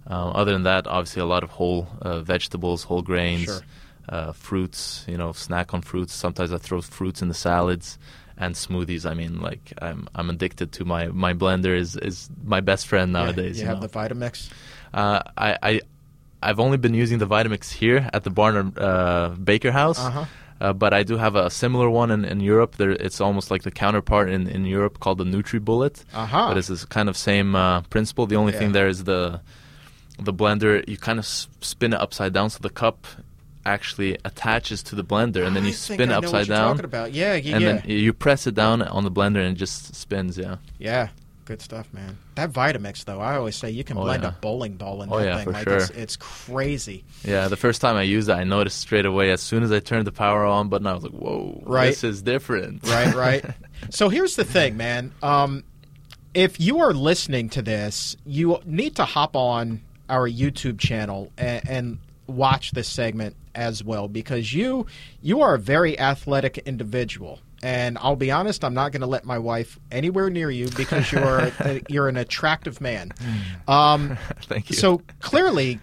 [0.07, 3.61] Um, other than that, obviously a lot of whole uh, vegetables, whole grains Sure.
[4.09, 6.13] Uh, fruits, you know, snack on fruits.
[6.15, 7.99] Sometimes I throw fruits in the salads
[8.39, 9.05] and smoothies.
[9.09, 13.13] I mean, like I'm I'm addicted to my my blender is is my best friend
[13.13, 13.57] nowadays.
[13.59, 13.87] you, you have know?
[13.87, 14.51] the Vitamix.
[14.95, 15.81] uh, I I
[16.43, 19.99] I've only been using the Vitamix here at the Barnard uh, Baker House.
[19.99, 20.25] Uh-huh.
[20.59, 22.77] Uh, but I do have a similar one in, in Europe.
[22.77, 26.03] There, it's almost like the counterpart in, in Europe called the NutriBullet.
[26.15, 26.49] Uh-huh.
[26.49, 28.25] But it's this kind of same uh, principle.
[28.27, 28.61] The only Yeah.
[28.61, 29.41] thing there is the
[30.19, 30.83] the blender.
[30.89, 33.07] You kind of s- spin it upside down, so the cup
[33.67, 36.71] actually attaches to the blender, and then I you think spin I it upside down,
[36.77, 37.13] Talking about.
[37.13, 37.73] Yeah, yeah, and yeah.
[37.79, 40.39] then you press it down on the blender, and it just spins.
[40.39, 40.57] Yeah.
[40.79, 41.09] yeah.
[41.45, 42.19] Good stuff, man.
[42.35, 44.31] That Vitamix, though, I always say you can Oh, blend yeah.
[44.31, 45.45] a bowling ball in Oh, that yeah, thing.
[45.45, 45.77] for like sure.
[45.77, 47.05] it's, it's crazy.
[47.23, 49.79] Yeah, the first time I used it, I noticed straight away as soon as I
[49.79, 51.87] turned the power on button, I was like, "Whoa, Right.
[51.87, 53.45] this is different." Right, right.
[53.91, 55.13] so here's the thing, man.
[55.23, 55.63] Um,
[56.35, 61.69] if you are listening to this, you need to hop on our YouTube channel and,
[61.69, 64.87] and watch this segment as well because you
[65.23, 67.41] you are a very athletic individual.
[67.63, 71.11] And I'll be honest, I'm not going to let my wife anywhere near you because
[71.11, 73.13] you're a, uh, you're an attractive man.
[73.67, 73.73] Mm.
[73.73, 74.77] Um, Thank you.
[74.77, 75.81] so clearly,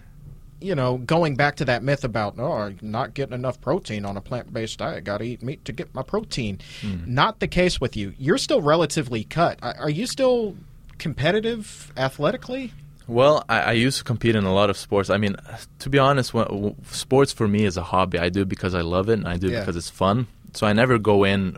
[0.62, 4.18] you know, going back to that myth about oh, I'm not getting enough protein on
[4.18, 6.60] a plant-based diet, got to eat meat to get my protein.
[6.82, 7.08] Mm.
[7.08, 8.14] Not the case with you.
[8.18, 9.58] You're still relatively cut.
[9.62, 10.56] Are you still
[11.00, 12.72] competitive athletically?
[13.08, 15.10] Well, I, I used to compete in a lot of sports.
[15.10, 15.36] I mean,
[15.80, 18.18] to be honest, when, sports for me is a hobby.
[18.20, 19.60] I do it because I love it and I do it Yeah.
[19.60, 20.28] because it's fun.
[20.54, 21.58] So I never go in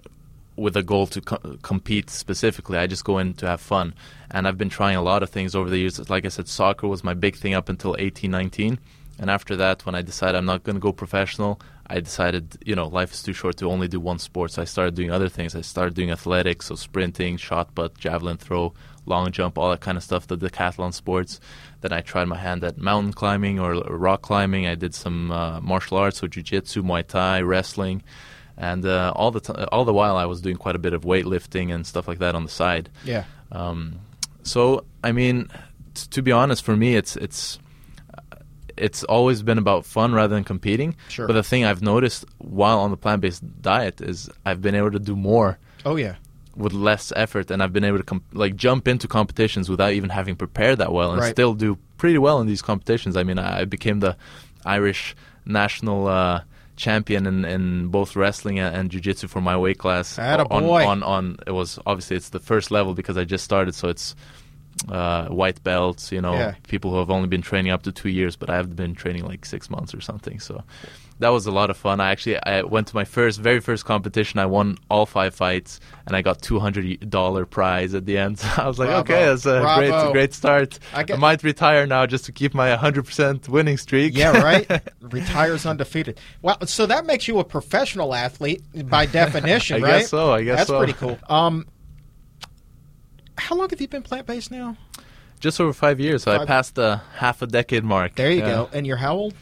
[0.56, 2.78] with a goal to co- compete specifically.
[2.78, 3.94] I just go in to have fun.
[4.32, 6.10] And I've been trying a lot of things over the years.
[6.10, 8.80] Like I said, soccer was my big thing up until 18, 19.
[9.20, 12.76] And after that, when I decided I'm not going to go professional, I decided, you
[12.76, 14.52] know, life is too short to only do one sport.
[14.52, 15.56] So I started doing other things.
[15.56, 18.74] I started doing athletics, so sprinting, shot put, javelin throw,
[19.06, 21.40] long jump, all that kind of stuff, the decathlon sports.
[21.82, 24.68] Then I tried my hand at mountain climbing or, or rock climbing.
[24.68, 28.04] I did some uh, martial arts, so jiu-jitsu, Muay Thai, wrestling.
[28.58, 31.04] And uh, all the t- all the while, I was doing quite a bit of
[31.04, 32.90] weightlifting and stuff like that on the side.
[33.04, 33.26] Yeah.
[33.52, 34.00] Um,
[34.44, 35.50] so I mean,
[35.94, 37.60] t- to be honest, for me, it's it's
[38.78, 40.96] it's always been about fun rather than competing.
[41.10, 41.28] Sure.
[41.28, 45.00] But the thing I've noticed while on the plant-based diet is I've been able to
[45.00, 46.16] do more Oh yeah.
[46.56, 50.10] With less effort, and I've been able to com- like jump into competitions without even
[50.10, 51.32] having prepared that well, and Right.
[51.32, 53.18] still do pretty well in these competitions.
[53.18, 54.16] I mean, I, I became the
[54.66, 56.42] Irish national uh,
[56.76, 60.18] champion in, in both wrestling and, and jiu-jitsu for my weight class.
[60.20, 60.86] Atta on, boy.
[60.86, 64.16] on on it was obviously it's the first level because I just started, so it's
[64.90, 66.12] uh, white belts.
[66.12, 66.56] You know, Yeah.
[66.68, 69.46] people who have only been training up to two years, but I've been training like
[69.46, 70.40] six months or something.
[70.40, 70.64] So
[71.20, 72.02] that was a lot of fun.
[72.02, 74.40] I actually I went to my first, very first competition.
[74.40, 78.40] I won all five fights, and I got two hundred dollar prize at the end.
[78.40, 79.02] So I was like, Bravo.
[79.14, 80.12] okay, that's a great, Bravo.
[80.12, 80.80] great start.
[80.94, 84.18] I I, might retire now just to keep my hundred percent winning streak.
[84.18, 84.70] Yeah, right.
[85.02, 86.20] Retires undefeated.
[86.42, 89.90] Well, so that makes you a professional athlete by definition, right?
[89.90, 90.00] I right?
[90.02, 90.56] guess so, I guess so.
[90.58, 90.78] that's so.
[90.78, 91.18] pretty cool.
[91.30, 91.66] Um,
[93.38, 94.78] how long have you been plant based now?
[95.40, 96.24] just over five years.
[96.24, 98.16] So Five- I passed the half a decade mark.
[98.16, 98.46] There you Yeah.
[98.46, 98.70] go.
[98.74, 99.34] And you're how old?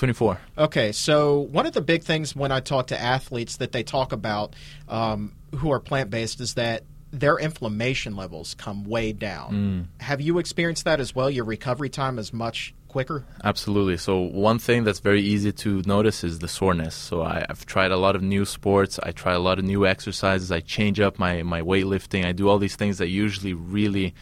[0.00, 0.40] Twenty four.
[0.56, 4.12] Okay, so one of the big things when I talk to athletes that they talk
[4.12, 4.56] about
[4.88, 9.90] um, who are plant based is that their inflammation levels come way down.
[10.00, 11.28] Have you experienced that as well?
[11.28, 13.26] Your recovery time is much quicker.
[13.44, 13.98] Absolutely.
[13.98, 16.94] So one thing that's very easy to notice is the soreness.
[16.94, 18.98] So I, I've tried a lot of new sports.
[19.02, 20.50] I try a lot of new exercises.
[20.50, 22.24] I change up my my weightlifting.
[22.24, 24.14] I do all these things that usually really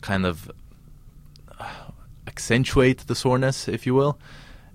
[0.00, 0.50] kind of
[1.56, 1.70] uh,
[2.26, 4.18] accentuate the soreness, if you will.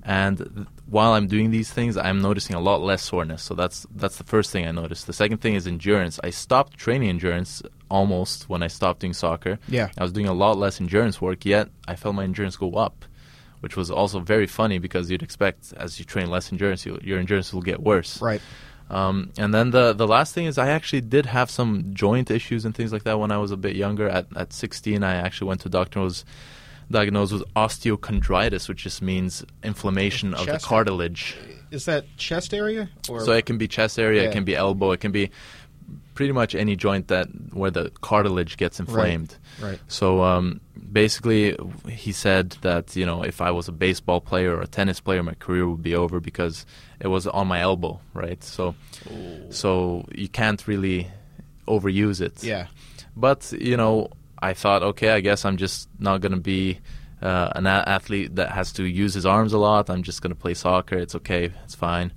[0.04, 3.44] And th- while I'm doing these things, I'm noticing a lot less soreness.
[3.44, 5.08] So that's that's the first thing I noticed.
[5.08, 6.20] The second thing is endurance.
[6.24, 9.60] I stopped training endurance almost when I stopped doing soccer.
[9.68, 9.90] Yeah.
[9.98, 13.06] I was doing a lot less endurance work, yet I felt my endurance go up,
[13.60, 17.20] which was also very funny because you'd expect as you train less endurance, you, your
[17.20, 18.22] endurance will get worse.
[18.22, 18.42] Right.
[18.90, 22.66] Um, and then the the last thing is I actually did have some joint issues
[22.66, 24.10] and things like that when I was a bit younger.
[24.10, 26.26] At at 16, I actually went to a doctor and was
[26.92, 31.36] diagnosed with osteochondritis, which just means inflammation of the cartilage.
[31.72, 32.90] Is that chest area?
[33.10, 34.30] Or So it can be chest area, Yeah.
[34.30, 35.30] it can be elbow, it can be
[36.16, 39.38] pretty much any joint that where the cartilage gets inflamed.
[39.62, 39.70] right.
[39.72, 39.80] right.
[39.88, 40.60] So um,
[40.92, 41.56] basically,
[41.88, 45.24] he said that you know if I was a baseball player or a tennis player,
[45.24, 46.66] my career would be over because
[47.00, 48.44] it was on my elbow, right?
[48.44, 48.76] So,
[49.50, 51.08] so you can't really
[51.68, 52.44] overuse it.
[52.44, 52.68] Yeah.
[53.16, 54.10] But you know,
[54.42, 56.80] I thought, okay, I guess I'm just not going to be
[57.22, 59.90] uh, an a- athlete that has to use his arms a lot.
[59.90, 60.98] I'm just going to play soccer.
[60.98, 61.52] It's okay.
[61.66, 62.14] It's fine.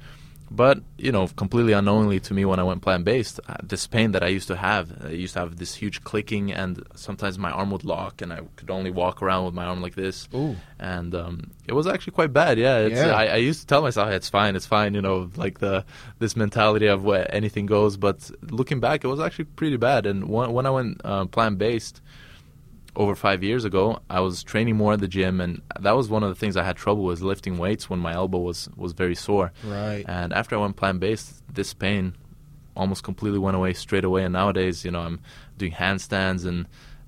[0.55, 4.13] But you know, completely unknowingly to me, when I went plant based, uh, this pain
[4.13, 7.51] that I used to have, I used to have this huge clicking, and sometimes my
[7.51, 10.29] arm would lock, and I could only walk around with my arm like this.
[10.35, 10.55] Ooh.
[10.79, 12.59] And um, it was actually quite bad.
[12.59, 13.17] Yeah, it's, Yeah.
[13.17, 14.93] I, I used to tell myself it's fine, it's fine.
[14.93, 15.87] You know, like the
[16.19, 17.97] this mentality of where anything goes.
[17.97, 20.05] But looking back, it was actually pretty bad.
[20.05, 22.03] And when, when I went uh, plant based
[22.95, 26.23] over five years ago, I was training more at the gym, and that was one
[26.23, 29.15] of the things I had trouble with lifting weights when my elbow was was very
[29.15, 29.53] sore.
[29.65, 30.05] Right.
[30.07, 32.15] And after I went plant based, this pain
[32.77, 34.25] almost completely went away straight away.
[34.25, 35.21] And nowadays, you know, I'm
[35.59, 36.67] doing handstands and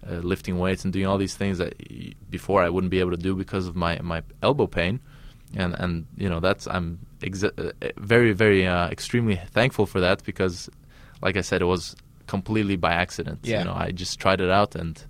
[0.08, 1.74] uh, lifting weights and doing all these things that
[2.30, 5.00] before I wouldn't be able to do because of my my elbow pain.
[5.54, 10.24] And and you know that's I'm exa- uh, very very uh, extremely thankful for that
[10.24, 10.70] because,
[11.20, 11.94] like I said, it was
[12.26, 13.40] completely by accident.
[13.42, 13.58] Yeah.
[13.58, 15.02] You know, I just tried it out and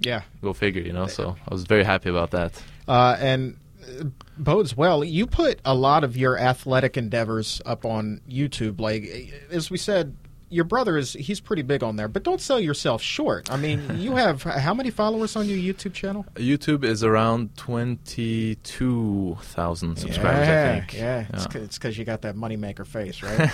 [0.00, 0.22] Yeah.
[0.42, 0.82] go figure.
[0.82, 2.60] You know, so I was very happy about that.
[2.86, 4.04] Uh, and uh,
[4.36, 5.04] bodes well.
[5.04, 8.80] You put a lot of your athletic endeavors up on YouTube.
[8.80, 10.16] Like as we said,
[10.54, 12.08] your brother is he's pretty big on there.
[12.08, 13.50] But don't sell yourself short.
[13.50, 16.24] I mean, you have how many followers on your YouTube channel?
[16.34, 20.94] YouTube is around twenty two thousand subscribers, yeah, I think.
[20.94, 21.26] Yeah,
[21.62, 23.50] it's because you got that moneymaker face, right?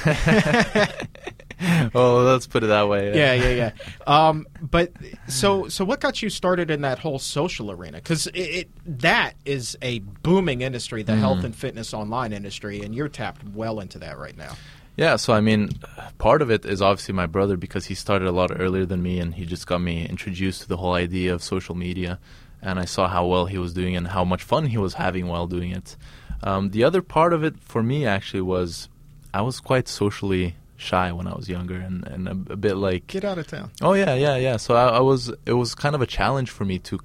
[1.95, 3.17] well, let's put it that way.
[3.17, 3.71] yeah, yeah, yeah.
[4.07, 4.93] Um, but
[5.29, 7.99] so, so what got you started in that whole social arena?
[7.99, 8.71] Because it, it
[9.01, 13.79] that is a booming industry, the health and fitness online industry, and you're tapped well
[13.79, 14.57] into that right now.
[15.01, 15.71] Yeah, so I mean,
[16.19, 19.19] part of it is obviously my brother because he started a lot earlier than me,
[19.19, 22.19] and he just got me introduced to the whole idea of social media,
[22.61, 25.27] and I saw how well he was doing and how much fun he was having
[25.27, 25.97] while doing it.
[26.43, 28.91] Um, the other part of it for me actually was
[29.33, 33.07] I was quite socially shy when I was younger, and, and a, a bit like
[33.07, 33.71] Get out of town.
[33.81, 34.59] Oh yeah, yeah, yeah.
[34.59, 35.33] So I, I was.
[35.47, 37.01] It was kind of a challenge for me to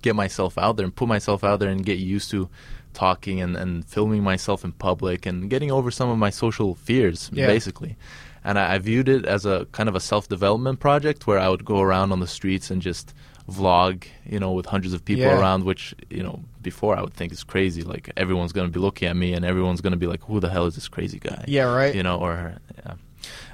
[0.00, 2.48] get myself out there and put myself out there and get used to
[2.92, 7.30] talking and, and filming myself in public and getting over some of my social fears,
[7.32, 7.46] Yeah.
[7.46, 7.96] basically.
[8.44, 11.48] And I, I viewed it as a kind of a self development project where I
[11.48, 13.14] would go around on the streets and just
[13.50, 15.38] vlog, you know, with hundreds of people Yeah.
[15.38, 17.82] around, which you know before I would think is crazy.
[17.82, 20.40] Like everyone's going to be looking at me and everyone's going to be like, "Who
[20.40, 21.94] the hell is this crazy guy?" Yeah, right.
[21.94, 22.94] you know, or yeah.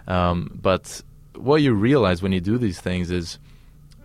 [0.07, 1.03] Um, but
[1.35, 3.39] what you realize when you do these things is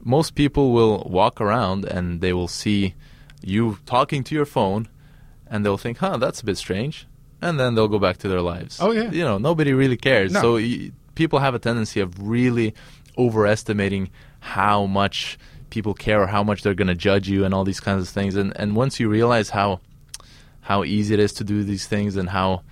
[0.03, 2.93] most people will walk around and they will see
[3.41, 4.87] you talking to your phone,
[5.47, 7.07] and they'll think, "Huh, that's a bit strange,"
[7.41, 8.79] and then they'll go back to their lives.
[8.81, 9.11] Oh, yeah.
[9.11, 10.31] you know, nobody really cares.
[10.31, 10.41] No.
[10.41, 12.73] So y- people have a tendency of really
[13.17, 15.37] overestimating how much
[15.69, 18.09] people care or how much they're going to judge you and all these kinds of
[18.09, 18.35] things.
[18.35, 19.79] And and once you realize how
[20.61, 22.63] how easy it is to do these things and how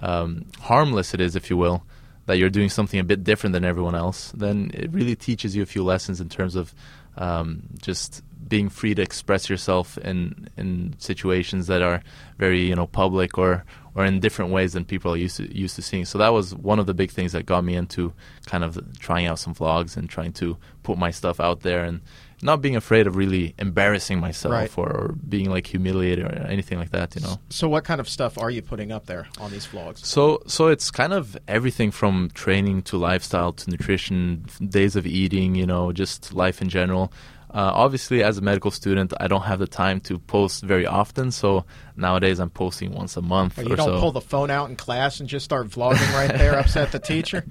[0.00, 1.84] um, harmless it is, if you will,
[2.26, 5.62] that you're doing something a bit different than everyone else, then it really teaches you
[5.62, 6.74] a few lessons in terms of
[7.16, 12.02] um, just being free to express yourself in in situations that are
[12.38, 15.76] very you know public or or in different ways than people are used to used
[15.76, 16.04] to seeing.
[16.04, 18.12] So that was one of the big things that got me into
[18.46, 22.00] kind of trying out some vlogs and trying to put my stuff out there and
[22.42, 24.70] not being afraid of really embarrassing myself Right.
[24.76, 27.14] or, or being like humiliated or anything like that.
[27.16, 27.40] You know.
[27.48, 30.04] So, what kind of stuff are you putting up there on these vlogs?
[30.04, 35.54] So, so it's kind of everything from training to lifestyle to nutrition, days of eating,
[35.54, 37.10] you know, just life in general.
[37.50, 41.30] Uh, obviously, as a medical student, I don't have the time to post very often.
[41.30, 41.64] So
[41.96, 44.00] nowadays, I'm posting once a month or you don't so.
[44.00, 47.44] pull the phone out in class and just start vlogging right there, upset the teacher?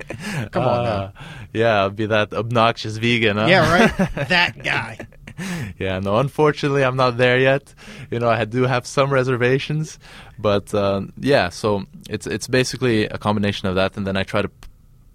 [0.52, 0.92] Come on now.
[0.92, 1.12] Uh,
[1.54, 3.38] yeah, I'll be that obnoxious vegan.
[3.38, 3.48] Huh?
[3.48, 3.98] Yeah, right?
[4.30, 5.08] that guy.
[5.80, 7.74] yeah, no, unfortunately, I'm not there yet.
[8.12, 10.00] You know, I do have some reservations,
[10.38, 14.42] but uh, yeah, so it's it's basically a combination of that, and then I try
[14.42, 14.52] to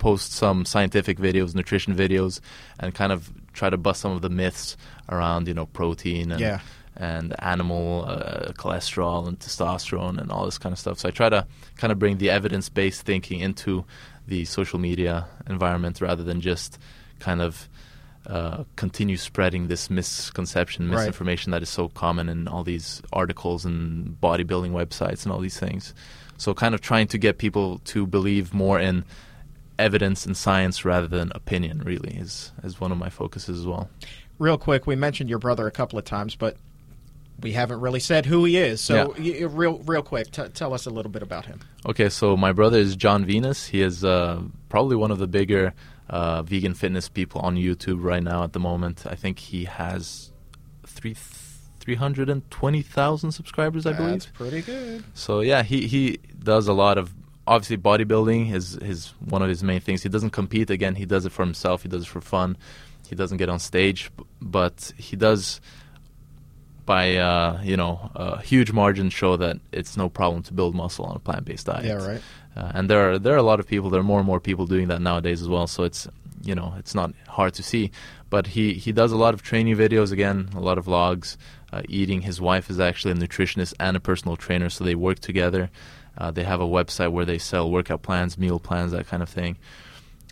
[0.00, 2.40] post some scientific videos, nutrition videos,
[2.80, 4.76] and kind of try to bust some of the myths
[5.08, 6.58] around you know protein and Yeah.
[6.96, 10.98] and animal uh, cholesterol and testosterone and all this kind of stuff.
[10.98, 11.46] So I try to
[11.76, 13.84] kind of bring the evidence-based thinking into
[14.26, 16.78] the social media environment rather than just
[17.20, 17.68] kind of
[18.26, 20.96] uh, continue spreading this misconception, Right.
[20.98, 25.58] misinformation that is so common in all these articles and bodybuilding websites and all these
[25.58, 25.94] things.
[26.36, 29.04] So kind of trying to get people to believe more in
[29.80, 33.88] evidence and science rather than opinion really is is one of my focuses as well.
[34.38, 36.56] Real quick, we mentioned your brother a couple of times, but
[37.42, 38.80] we haven't really said who he is.
[38.80, 41.60] So, y- y- real, real quick, t- tell us a little bit about him.
[41.86, 43.66] Okay, so my brother is Jon Venus.
[43.66, 45.74] He is uh, probably one of the bigger
[46.08, 49.04] uh, vegan fitness people on YouTube right now at the moment.
[49.06, 50.32] I think he has
[50.86, 51.16] three
[51.78, 54.12] three hundred and twenty thousand subscribers, I That's believe.
[54.20, 55.04] That's pretty good.
[55.14, 57.14] So yeah, he he does a lot of
[57.46, 60.02] obviously bodybuilding is his one of his main things.
[60.02, 60.94] He doesn't compete again.
[60.94, 61.82] He does it for himself.
[61.82, 62.56] He does it for fun.
[63.08, 64.10] He doesn't get on stage,
[64.40, 65.60] but he does
[66.86, 71.04] by uh, you know a huge margin show that it's no problem to build muscle
[71.04, 71.84] on a plant-based diet.
[71.84, 72.22] Yeah, right.
[72.56, 73.90] Uh, and there are there are a lot of people.
[73.90, 75.66] There are more and more people doing that nowadays as well.
[75.66, 76.08] So it's
[76.42, 77.90] you know it's not hard to see.
[78.28, 81.36] But he he does a lot of training videos again, a lot of vlogs,
[81.72, 82.22] uh, eating.
[82.22, 85.70] His wife is actually a nutritionist and a personal trainer, so they work together.
[86.18, 89.28] Uh, they have a website where they sell workout plans, meal plans, that kind of
[89.28, 89.56] thing.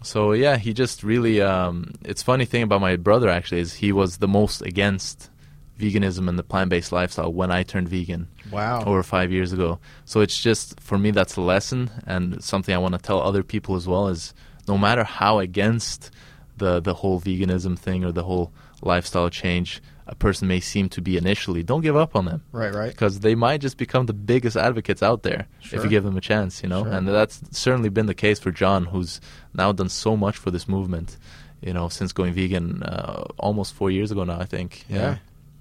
[0.02, 1.40] So yeah, he just really.
[1.40, 5.30] Um, it's funny thing about my brother actually is he was the most against
[5.78, 8.82] veganism and the plant-based lifestyle when I turned vegan Wow.
[8.84, 9.78] over five years ago.
[10.04, 13.44] So it's just for me that's a lesson and something I want to tell other
[13.44, 14.34] people as well is
[14.66, 16.10] no matter how against
[16.56, 18.52] the the whole veganism thing or the whole
[18.82, 22.74] lifestyle change a person may seem to be initially, don't give up on them Right,
[22.74, 22.90] right.
[22.90, 26.20] because they might just become the biggest advocates out there if you give them a
[26.20, 26.84] chance, you know.
[26.84, 26.92] Sure.
[26.92, 29.20] And that's certainly been the case for Jon, who's
[29.54, 31.18] now done so much for this movement,
[31.60, 34.84] you know, since going vegan uh, almost four years ago now, I think.
[34.88, 35.18] Yeah.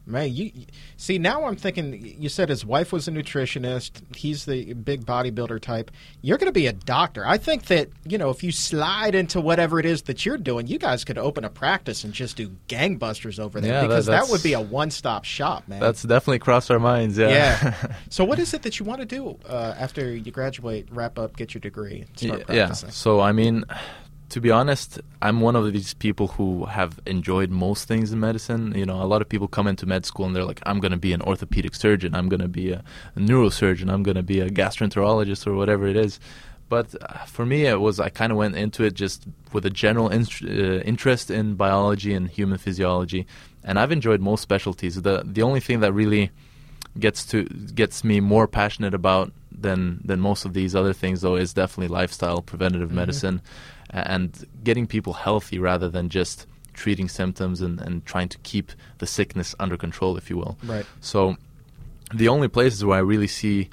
[0.07, 0.51] Man, you
[0.95, 5.59] see now I'm thinking you said his wife was a nutritionist, he's the big bodybuilder
[5.59, 5.91] type.
[6.21, 7.25] You're going to be a doctor.
[7.25, 10.67] I think that, you know, if you slide into whatever it is that you're doing,
[10.67, 14.13] you guys could open a practice and just do gangbusters over there Yeah, because that,
[14.13, 15.79] that's- would be a one-stop shop, man.
[15.79, 17.17] That's definitely crossed our minds.
[17.17, 17.27] Yeah.
[17.29, 17.95] yeah.
[18.09, 21.35] so what is it that you want to do uh, after you graduate, wrap up,
[21.35, 22.65] get your degree, and start yeah.
[22.67, 22.91] practicing?
[22.91, 23.65] So I mean,
[24.29, 28.73] to be honest, I'm one of these people who have enjoyed most things in medicine.
[28.75, 30.91] You know, a lot of people come into med school and they're like, "I'm going
[30.91, 32.13] to be an orthopedic surgeon.
[32.13, 32.83] I'm going to be a,
[33.15, 33.91] a neurosurgeon.
[33.91, 36.19] I'm going to be a gastroenterologist or whatever it is."
[36.69, 39.69] But uh, for me, it was I kind of went into it just with a
[39.69, 43.25] general in, uh, interest in biology and human physiology,
[43.63, 45.01] and I've enjoyed most specialties.
[45.01, 46.31] The the only thing that really
[46.99, 51.35] gets to gets me more passionate about than than most of these other things though
[51.35, 53.41] is definitely lifestyle preventative medicine a-
[53.89, 59.07] and getting people healthy rather than just treating symptoms and, and trying to keep the
[59.07, 60.85] sickness under control if you will Right.
[61.01, 61.37] so
[62.13, 63.69] the only places where I really see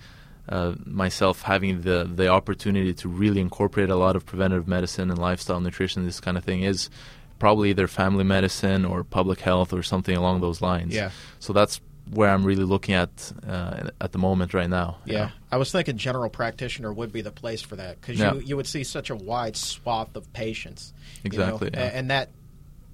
[0.49, 5.19] uh, myself having the the opportunity to really incorporate a lot of preventative medicine and
[5.19, 6.91] lifestyle nutrition, this kind of thing, is
[7.39, 10.95] probably either family medicine or public health or something along those lines.
[10.95, 11.11] Yeah.
[11.39, 11.81] So that's
[12.13, 14.99] where I'm really looking at uh, at the moment right now.
[15.07, 15.31] you Yeah.
[15.51, 18.35] I was thinking general practitioner would be the place for that because Yeah.
[18.35, 20.93] you you would see such a wide swath of patients.
[21.23, 21.91] you know, Exactly, yeah.
[21.95, 22.31] and that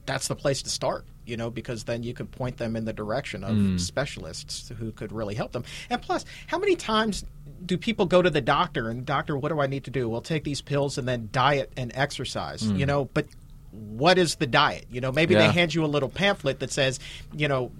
[0.06, 1.04] that's the place to start.
[1.26, 3.78] You know, because then you could point them in the direction of Mm.
[3.78, 5.64] specialists who could really help them.
[5.88, 7.24] And plus, how many times
[7.64, 10.08] do people go to the doctor and doctor, what do I need to do?
[10.08, 12.62] Well, take these pills and then diet and exercise.
[12.62, 12.78] Mm.
[12.78, 13.26] You know, but
[13.72, 14.86] what is the diet?
[14.90, 16.98] You know, maybe they hand you a little pamphlet that says,
[17.34, 17.70] you know,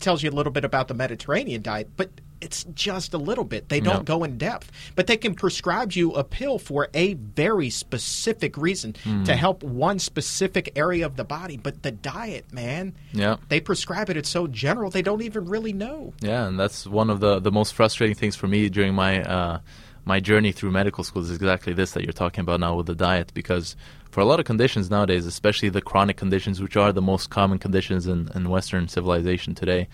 [0.00, 3.68] tells you a little bit about the Mediterranean diet, but it's just a little bit.
[3.70, 4.02] They don't Yeah.
[4.02, 8.94] go in depth, but they can prescribe you a pill for a very specific reason
[9.04, 9.24] Hmm.
[9.24, 11.56] to help one specific area of the body.
[11.56, 13.36] But the diet, man, Yeah.
[13.48, 14.16] they prescribe it.
[14.18, 16.12] It's so general they don't even really know.
[16.20, 19.60] Yeah, and that's one of the, the most frustrating things for me during my uh,
[20.04, 22.94] my journey through medical school is exactly this that you're talking about now with the
[22.94, 23.32] diet.
[23.34, 23.74] Because
[24.16, 27.58] for a lot of conditions nowadays, especially the chronic conditions, which are the most common
[27.58, 29.88] conditions in, in Western civilization today,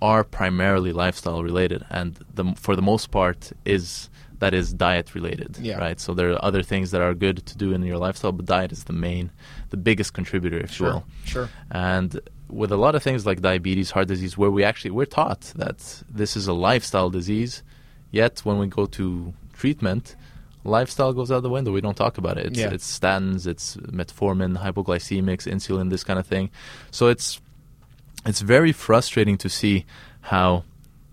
[0.00, 4.08] are primarily lifestyle related, and the, for the most part is
[4.38, 5.58] that is diet related.
[5.58, 5.76] Yeah.
[5.76, 6.00] Right.
[6.00, 8.72] So there are other things that are good to do in your lifestyle, but diet
[8.72, 9.30] is the main,
[9.68, 11.04] the biggest contributor, if you will.
[11.26, 11.50] sure.
[11.70, 15.42] And with a lot of things like diabetes, heart disease, where we actually we're taught
[15.56, 17.62] that this is a lifestyle disease,
[18.12, 20.16] yet when we go to treatment,
[20.68, 21.72] lifestyle goes out the window.
[21.72, 22.46] We don't talk about it.
[22.46, 22.70] It's, Yeah.
[22.70, 26.50] it's statins, it's metformin, hypoglycemics, insulin, this kind of thing.
[26.90, 27.40] So it's
[28.26, 29.84] it's very frustrating to see
[30.32, 30.64] how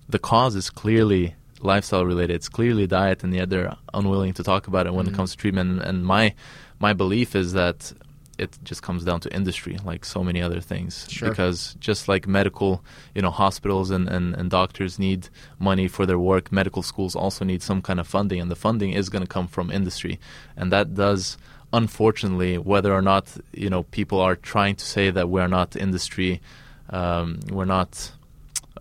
[0.10, 2.36] the cause is clearly lifestyle related.
[2.36, 5.14] It's clearly diet, and yet they're unwilling to talk about it when Mm-hmm.
[5.14, 5.82] it comes to treatment.
[5.82, 6.34] And my
[6.80, 7.93] my belief is that
[8.38, 11.08] it just comes down to industry, like so many other things.
[11.10, 11.30] Sure.
[11.30, 12.84] Because just like medical,
[13.14, 15.30] you know, hospitals and, and, and doctors need
[15.60, 18.92] money for their work, medical schools also need some kind of funding, and the funding
[18.92, 20.20] is going to come from industry,
[20.56, 21.38] and that does.
[21.74, 26.42] Unfortunately, whether or not you know people are trying to say that we're not industry,
[26.90, 28.12] um, we're not.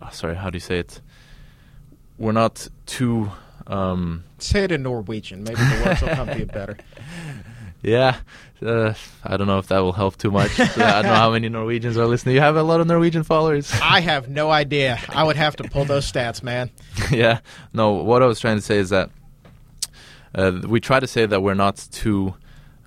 [0.01, 1.01] oh, sorry, how do you say it?
[2.19, 3.33] We're not too.
[3.67, 5.43] Um, Say it in Norwegian.
[5.43, 6.77] Maybe the words will come to you better.
[7.83, 8.19] yeah,
[8.65, 10.59] uh, I don't know if that will help too much.
[10.59, 10.67] I
[11.03, 12.35] don't know how many Norwegians are listening.
[12.35, 13.71] You have a lot of Norwegian followers.
[13.83, 14.99] I have no idea.
[15.09, 16.71] I would have to pull those stats, man.
[17.11, 17.41] yeah.
[17.73, 19.11] No, what I was trying to say is that
[20.35, 22.35] uh, we try to say that we're not too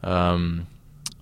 [0.04, 0.68] um,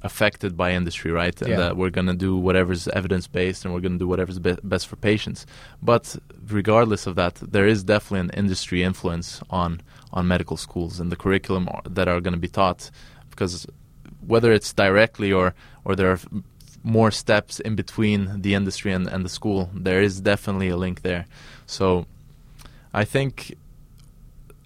[0.02, 1.40] affected by industry, right?
[1.42, 1.58] And Yeah.
[1.58, 4.58] that we're going to do whatever's evidence based and we're going to do whatever's be-
[4.64, 5.46] best for patients.
[5.82, 6.16] But
[6.48, 9.82] regardless of that, there is definitely an industry influence on
[10.14, 12.90] on medical schools and the curriculum that are going to be taught,
[13.32, 13.68] because
[14.28, 15.54] whether it's directly or
[15.84, 16.20] or there are
[16.84, 21.02] more steps in between the industry and, and the school, there is definitely a link
[21.02, 21.26] there.
[21.66, 22.06] So
[22.94, 23.56] I think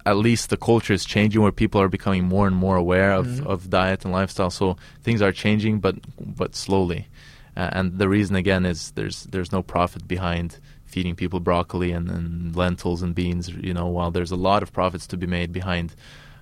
[0.05, 3.25] at least the culture is changing where people are becoming more and more aware of,
[3.27, 3.45] Mhm.
[3.45, 4.49] of diet and lifestyle.
[4.49, 7.07] So things are changing, but but slowly.
[7.55, 12.09] Uh, and the reason again is there's there's no profit behind feeding people broccoli and,
[12.09, 13.49] and lentils and beans.
[13.49, 15.93] You know, while there's a lot of profits to be made behind.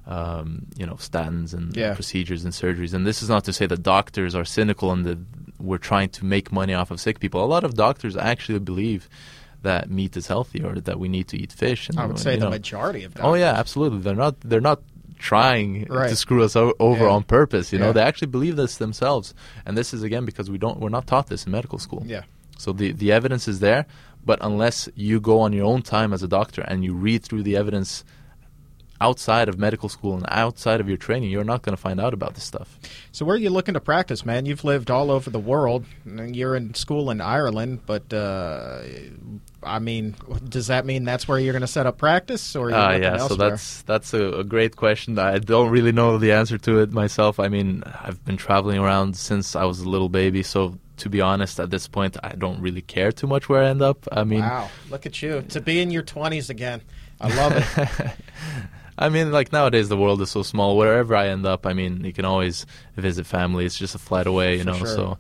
[0.08, 1.94] Um, you know, statins and Yeah.
[1.94, 2.94] procedures and surgeries.
[2.94, 5.18] And this is not to say that doctors are cynical and that
[5.60, 7.44] we're trying to make money off of sick people.
[7.44, 9.10] A lot of doctors actually believe
[9.64, 11.90] that meat is healthy or that we need to eat fish.
[11.90, 14.00] And, I would say the know, majority of Oh yeah, absolutely.
[14.00, 14.80] They're not they're not
[15.20, 16.10] trying Right.
[16.10, 17.12] to screw us o- over Yeah.
[17.12, 17.74] on purpose.
[17.74, 17.92] You know, Yeah.
[17.94, 19.34] they actually believe this themselves.
[19.66, 22.04] And this is again because we don't we're not taught this in medical school.
[22.06, 22.22] Yeah.
[22.58, 23.86] So the the evidence is there,
[24.26, 27.44] but unless you go on your own time as a doctor and you read through
[27.44, 28.06] the evidence
[29.00, 32.14] outside of medical school and outside of your training, you're not going to find out
[32.14, 32.80] about this stuff.
[33.12, 34.46] So where are you looking to practice, man?
[34.46, 35.86] You've lived all over the world.
[36.06, 38.82] You're in school in Ireland, but uh,
[39.64, 40.16] I mean,
[40.48, 43.36] does that mean that's where you're going to set up practice, or Uh, yeah, so
[43.36, 45.20] that's that's a, a great question.
[45.20, 47.40] I don't really know the answer to it myself.
[47.40, 51.22] I mean, I've been traveling around since I was a little baby, so to be
[51.22, 54.08] honest, at this point, I don't really care too much where I end up.
[54.12, 56.82] I mean, wow, look at you to be in your 20s again.
[57.20, 58.12] I love it.
[58.98, 60.76] I mean, like nowadays, the world is so small.
[60.78, 63.66] Wherever I end up, I mean, you can always visit family.
[63.66, 64.74] It's just a flight away, you know.
[64.74, 64.88] sure.
[64.88, 65.18] So,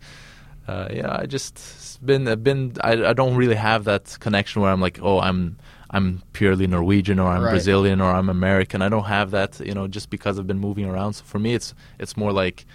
[0.68, 2.74] uh, yeah, I just it's been I've been.
[2.82, 5.58] I, I don't really have that connection where I'm like, oh, I'm
[5.90, 7.52] I'm purely Norwegian or I'm Right.
[7.52, 8.82] Brazilian or I'm American.
[8.82, 11.14] I don't have that, you know, just because I've been moving around.
[11.14, 12.66] So for me, it's it's more like.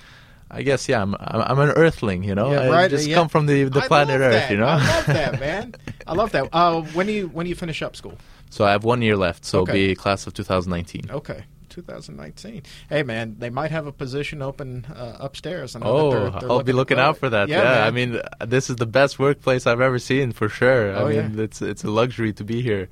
[0.55, 2.53] I guess yeah, I'm I'm, an Earthling, you know.
[2.53, 3.15] Yeah, I just yeah.
[3.15, 4.51] come from the the planet Earth, that.
[4.51, 4.67] you know.
[4.67, 5.75] I love that, man.
[6.07, 6.51] I love that.
[6.53, 8.19] Uh, when do you when do you finish up school?
[8.53, 9.73] So I have one year left, so Okay.
[9.73, 11.11] it'll be class of 2019.
[11.11, 11.45] Okay.
[11.71, 12.63] 2019.
[12.91, 15.75] Hey, man, they might have a position open uh, upstairs.
[15.75, 17.49] I know that Oh, they're- they're I'll be looking out for that.
[17.49, 17.87] Yeah, Yeah.
[17.87, 20.93] I mean, this is the best workplace I've ever seen for sure.
[20.95, 21.45] Oh, I mean, yeah.
[21.45, 22.89] it's it's a luxury to be here.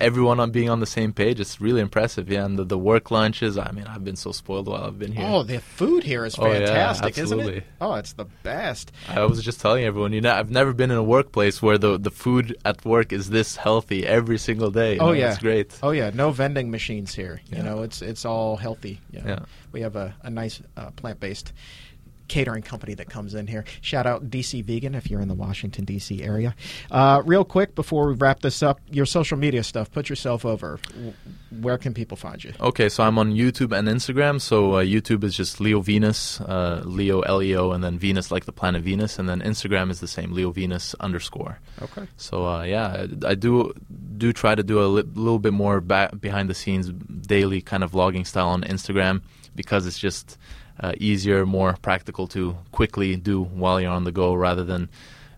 [0.00, 2.30] Everyone on being on the same page, it's really impressive.
[2.30, 3.58] Yeah, and the, the work lunches.
[3.58, 5.26] I mean, I've been so spoiled while I've been here.
[5.28, 7.64] Oh, the food here is Oh, yeah, fantastic, isn't it?
[7.80, 8.92] Oh, it's the best.
[9.08, 11.98] I was just telling everyone, you know, I've never been in a workplace where the
[11.98, 14.98] the food at work is this healthy every single day.
[14.98, 15.78] Oh know, yeah, it's great.
[15.82, 17.40] Oh yeah, no vending machines here.
[17.46, 19.00] You know, it's it's all healthy.
[19.10, 19.28] You know.
[19.28, 19.38] Yeah.
[19.72, 21.52] We have a, a nice uh, plant based.
[22.28, 23.64] Catering company that comes in here.
[23.80, 26.22] Shout out DC Vegan if you're in the Washington D.C.
[26.22, 26.54] area.
[26.90, 29.90] Uh, real quick before we wrap this up, your social media stuff.
[29.90, 30.78] Put yourself over.
[31.50, 32.52] Where can people find you?
[32.60, 34.40] Okay, so I'm on YouTube and Instagram.
[34.40, 38.30] So uh, YouTube is just Leo Venus, uh, Leo L E O, and then Venus
[38.30, 41.60] like the planet Venus, and then Instagram is the same, Leo Venus underscore.
[41.82, 42.06] Okay.
[42.16, 43.72] So uh, yeah, I, I do
[44.16, 47.84] do try to do a li- little bit more ba- behind the scenes, daily kind
[47.84, 49.22] of vlogging style on Instagram
[49.54, 50.38] because it's just
[50.80, 54.88] uh, easier, more practical to quickly do while you're on the go rather than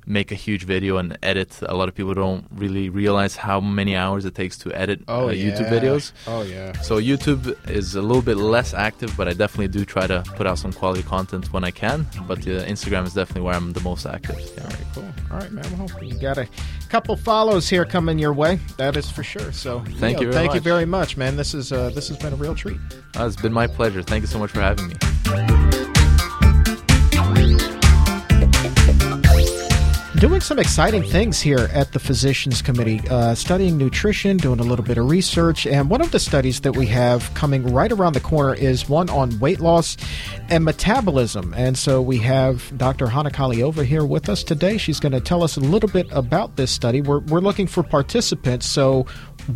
[0.07, 1.59] make a huge video and edit.
[1.63, 5.29] A lot of people don't really realize how many hours it takes to edit Oh,
[5.29, 5.81] uh, YouTube yeah.
[5.81, 6.13] videos.
[6.27, 6.73] Oh yeah.
[6.81, 10.47] So YouTube is a little bit less active, but I definitely do try to put
[10.47, 12.07] out some quality content when I can.
[12.27, 14.39] But uh, Instagram is definitely where I'm the most active.
[14.39, 14.63] Yeah.
[14.63, 15.09] All right, cool.
[15.33, 15.65] All right, man.
[15.79, 16.49] Well, you got a
[16.89, 18.61] couple follows here coming your way.
[18.77, 19.53] That is for sure.
[19.53, 21.37] So Thank Leo, you very Thank you very much, man.
[21.37, 22.79] This is uh, this has been a real treat.
[23.19, 24.03] Uh, it's been my pleasure.
[24.03, 25.66] Thank you so much for having me.
[30.19, 34.85] Doing some exciting things here at the Physicians Committee, uh, studying nutrition, doing a little
[34.85, 35.67] bit of research.
[35.67, 39.11] And one of the studies that we have coming right around the corner is one
[39.11, 39.99] on weight loss
[40.49, 41.53] and metabolism.
[41.55, 43.09] And so we have Dr.
[43.09, 44.79] Hana Kahleova here with us today.
[44.79, 47.03] She's going to tell us a little bit about this study.
[47.03, 48.65] We're, we're looking for participants.
[48.65, 49.05] So,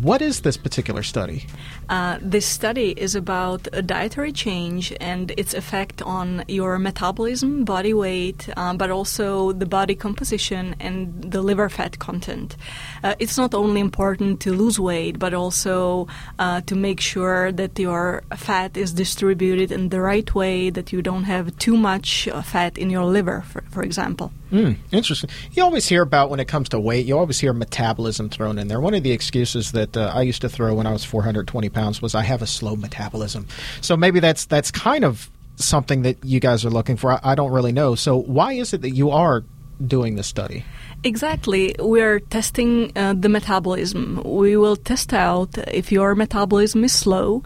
[0.01, 1.47] what is this particular study?
[1.91, 7.93] Uh, this study is about a dietary change and its effect on your metabolism, body
[7.93, 12.55] weight, um, but also the body composition and the liver fat content.
[13.03, 16.07] Uh, it's not only important to lose weight, but also
[16.39, 21.01] uh, to make sure that your fat is distributed in the right way, that you
[21.01, 24.31] don't have too much uh, fat in your liver, for, for example.
[24.49, 25.29] Mm, interesting.
[25.53, 28.67] You always hear about when it comes to weight, you always hear metabolism thrown in
[28.67, 28.79] there.
[28.79, 31.80] One of the excuses that uh, I used to throw when I was 420 pounds
[32.01, 33.47] was I have a slow metabolism.
[33.81, 37.13] So maybe that's that's kind of something that you guys are looking for.
[37.13, 37.95] I, I don't really know.
[37.95, 39.43] So why is it that you are
[39.85, 40.63] doing this study?
[41.03, 41.75] Exactly.
[41.79, 44.21] We're testing uh, the metabolism.
[44.23, 47.43] We will test out if your metabolism is slow,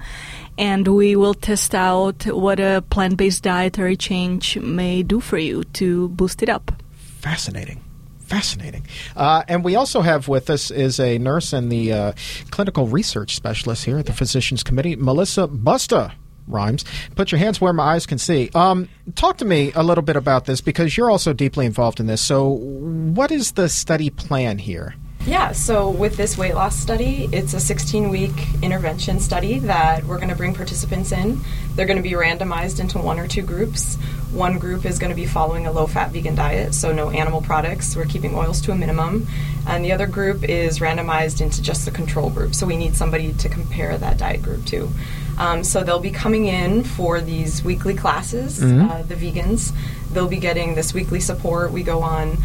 [0.57, 5.63] and we will test out what a plant based dietary change may do for you
[5.73, 6.71] to boost it up.
[7.21, 7.84] Fascinating.
[8.25, 8.87] Fascinating.
[9.15, 12.13] Uh, and we also have with us is a nurse and the uh,
[12.49, 16.13] clinical research specialist here at the Physicians Committee, Melissa Busta.
[16.47, 16.85] Rhymes.
[17.15, 18.51] Put your hands where my eyes can see.
[18.53, 22.05] Um, talk to me a little bit about this because you're also deeply involved in
[22.05, 22.21] this.
[22.21, 24.93] So, what is the study plan here?
[25.25, 30.17] Yeah, so with this weight loss study, it's a 16 week intervention study that we're
[30.17, 31.41] going to bring participants in.
[31.73, 33.97] They're going to be randomized into one or two groups.
[34.35, 37.41] One group is going to be following a low fat vegan diet, so no animal
[37.41, 37.95] products.
[37.95, 39.27] We're keeping oils to a minimum.
[39.65, 43.31] And the other group is randomized into just the control group, so we need somebody
[43.31, 44.89] to compare that diet group to.
[45.37, 49.73] Um, so they'll be coming in for these weekly classes, uh, the vegans.
[50.11, 51.71] They'll be getting this weekly support.
[51.71, 52.37] We go on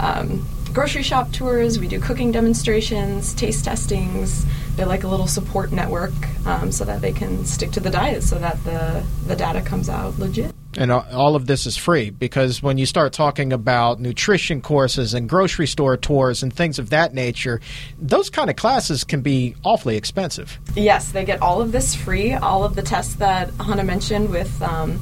[0.00, 4.46] um, grocery shop tours, we do cooking demonstrations, taste testings.
[4.76, 6.12] They're like a little support network
[6.46, 9.90] um, so that they can stick to the diet so that the, the data comes
[9.90, 10.54] out legit.
[10.76, 15.28] And all of this is free because when you start talking about nutrition courses and
[15.28, 17.60] grocery store tours and things of that nature,
[17.98, 20.58] those kind of classes can be awfully expensive.
[20.74, 22.34] Yes, they get all of this free.
[22.34, 25.00] All of the tests that Hana mentioned with um,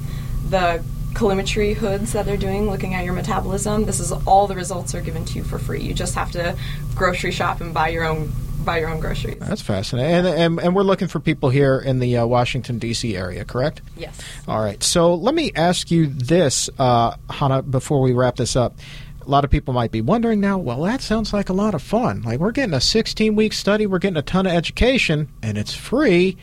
[0.49, 3.85] the calorimetry hoods that they're doing, looking at your metabolism.
[3.85, 5.81] This is all the results are given to you for free.
[5.81, 6.57] You just have to
[6.95, 8.33] grocery shop and buy your own
[8.65, 9.39] buy your own groceries.
[9.39, 10.13] That's fascinating.
[10.13, 13.17] And, and, and we're looking for people here in the uh, Washington, D.C.
[13.17, 13.83] area, correct?
[13.97, 14.19] Yes.
[14.49, 14.83] All right.
[14.83, 18.79] So let me ask you this, uh, Hana, before we wrap this up.
[19.21, 21.81] A lot of people might be wondering now, well, that sounds like a lot of
[21.81, 22.21] fun.
[22.23, 25.73] Like, we're getting a 16 week study, we're getting a ton of education, and it's
[25.73, 26.37] free.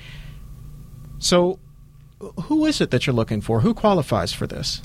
[1.19, 1.59] So,
[2.45, 3.61] who is it that you're looking for?
[3.61, 4.81] Who qualifies for this?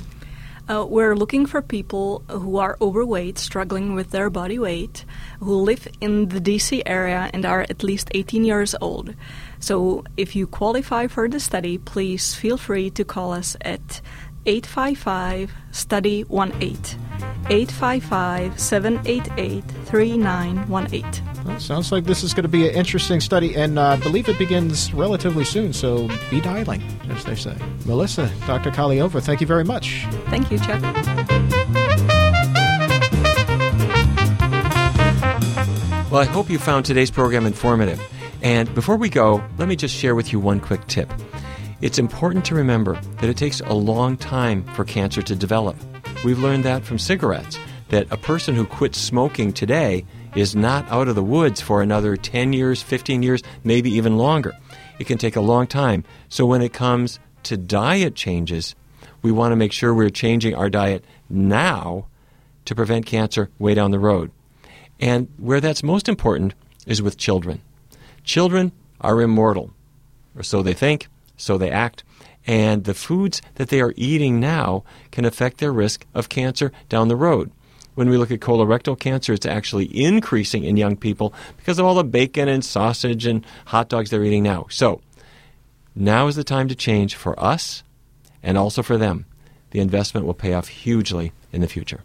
[0.69, 5.05] Uh, we're looking for people who are overweight, struggling with their body weight,
[5.39, 9.14] who live in the DC area and are at least 18 years old.
[9.61, 14.01] So if you qualify for the study, please feel free to call us at
[14.45, 16.77] 855 Study 18.
[17.49, 21.36] 855 788 3918.
[21.47, 24.28] Well, sounds like this is going to be an interesting study, and uh, I believe
[24.28, 27.56] it begins relatively soon, so be dialing, as they say.
[27.85, 28.73] Melissa, Dr.
[28.73, 30.06] Kahleova, thank you very much.
[30.27, 30.82] Thank you, Chuck.
[36.10, 38.01] Well, I hope you found today's program informative.
[38.43, 41.12] And before we go, let me just share with you one quick tip.
[41.81, 45.77] It's important to remember that it takes a long time for cancer to develop.
[46.24, 47.56] We've learned that from cigarettes,
[47.90, 50.05] that a person who quits smoking today
[50.37, 54.53] is not out of the woods for another 10 years, 15 years, maybe even longer.
[54.99, 56.05] It can take a long time.
[56.29, 58.75] So when it comes to diet changes,
[59.23, 62.07] we want to make sure we're changing our diet now
[62.67, 64.31] to prevent cancer way down the road.
[65.01, 66.55] And where that's most important
[66.87, 67.63] is with children.
[68.25, 69.73] Children are immortal,
[70.37, 72.03] or so they think, so they act,
[72.47, 77.09] and the foods that they are eating now can affect their risk of cancer down
[77.09, 77.51] the road.
[77.97, 81.94] When we look at colorectal cancer, it's actually increasing in young people because of all
[81.94, 84.66] the bacon and sausage and hot dogs they're eating now.
[84.70, 85.01] So,
[85.94, 87.82] now is the time to change for us
[88.43, 89.24] and also for them.
[89.70, 92.02] The investment will pay off hugely in the future.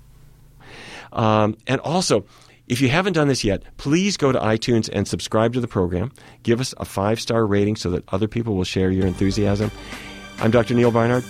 [1.12, 2.24] Um, and also,
[2.70, 6.14] if you haven't done this yet, please go to iTunes and subscribe to the program.
[6.44, 9.72] Give us a five star rating so that other people will share your enthusiasm.
[10.40, 10.74] I'm Dr.
[10.74, 11.26] Neal Barnard.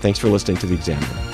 [0.00, 1.31] Thanks for listening to The Exam Room.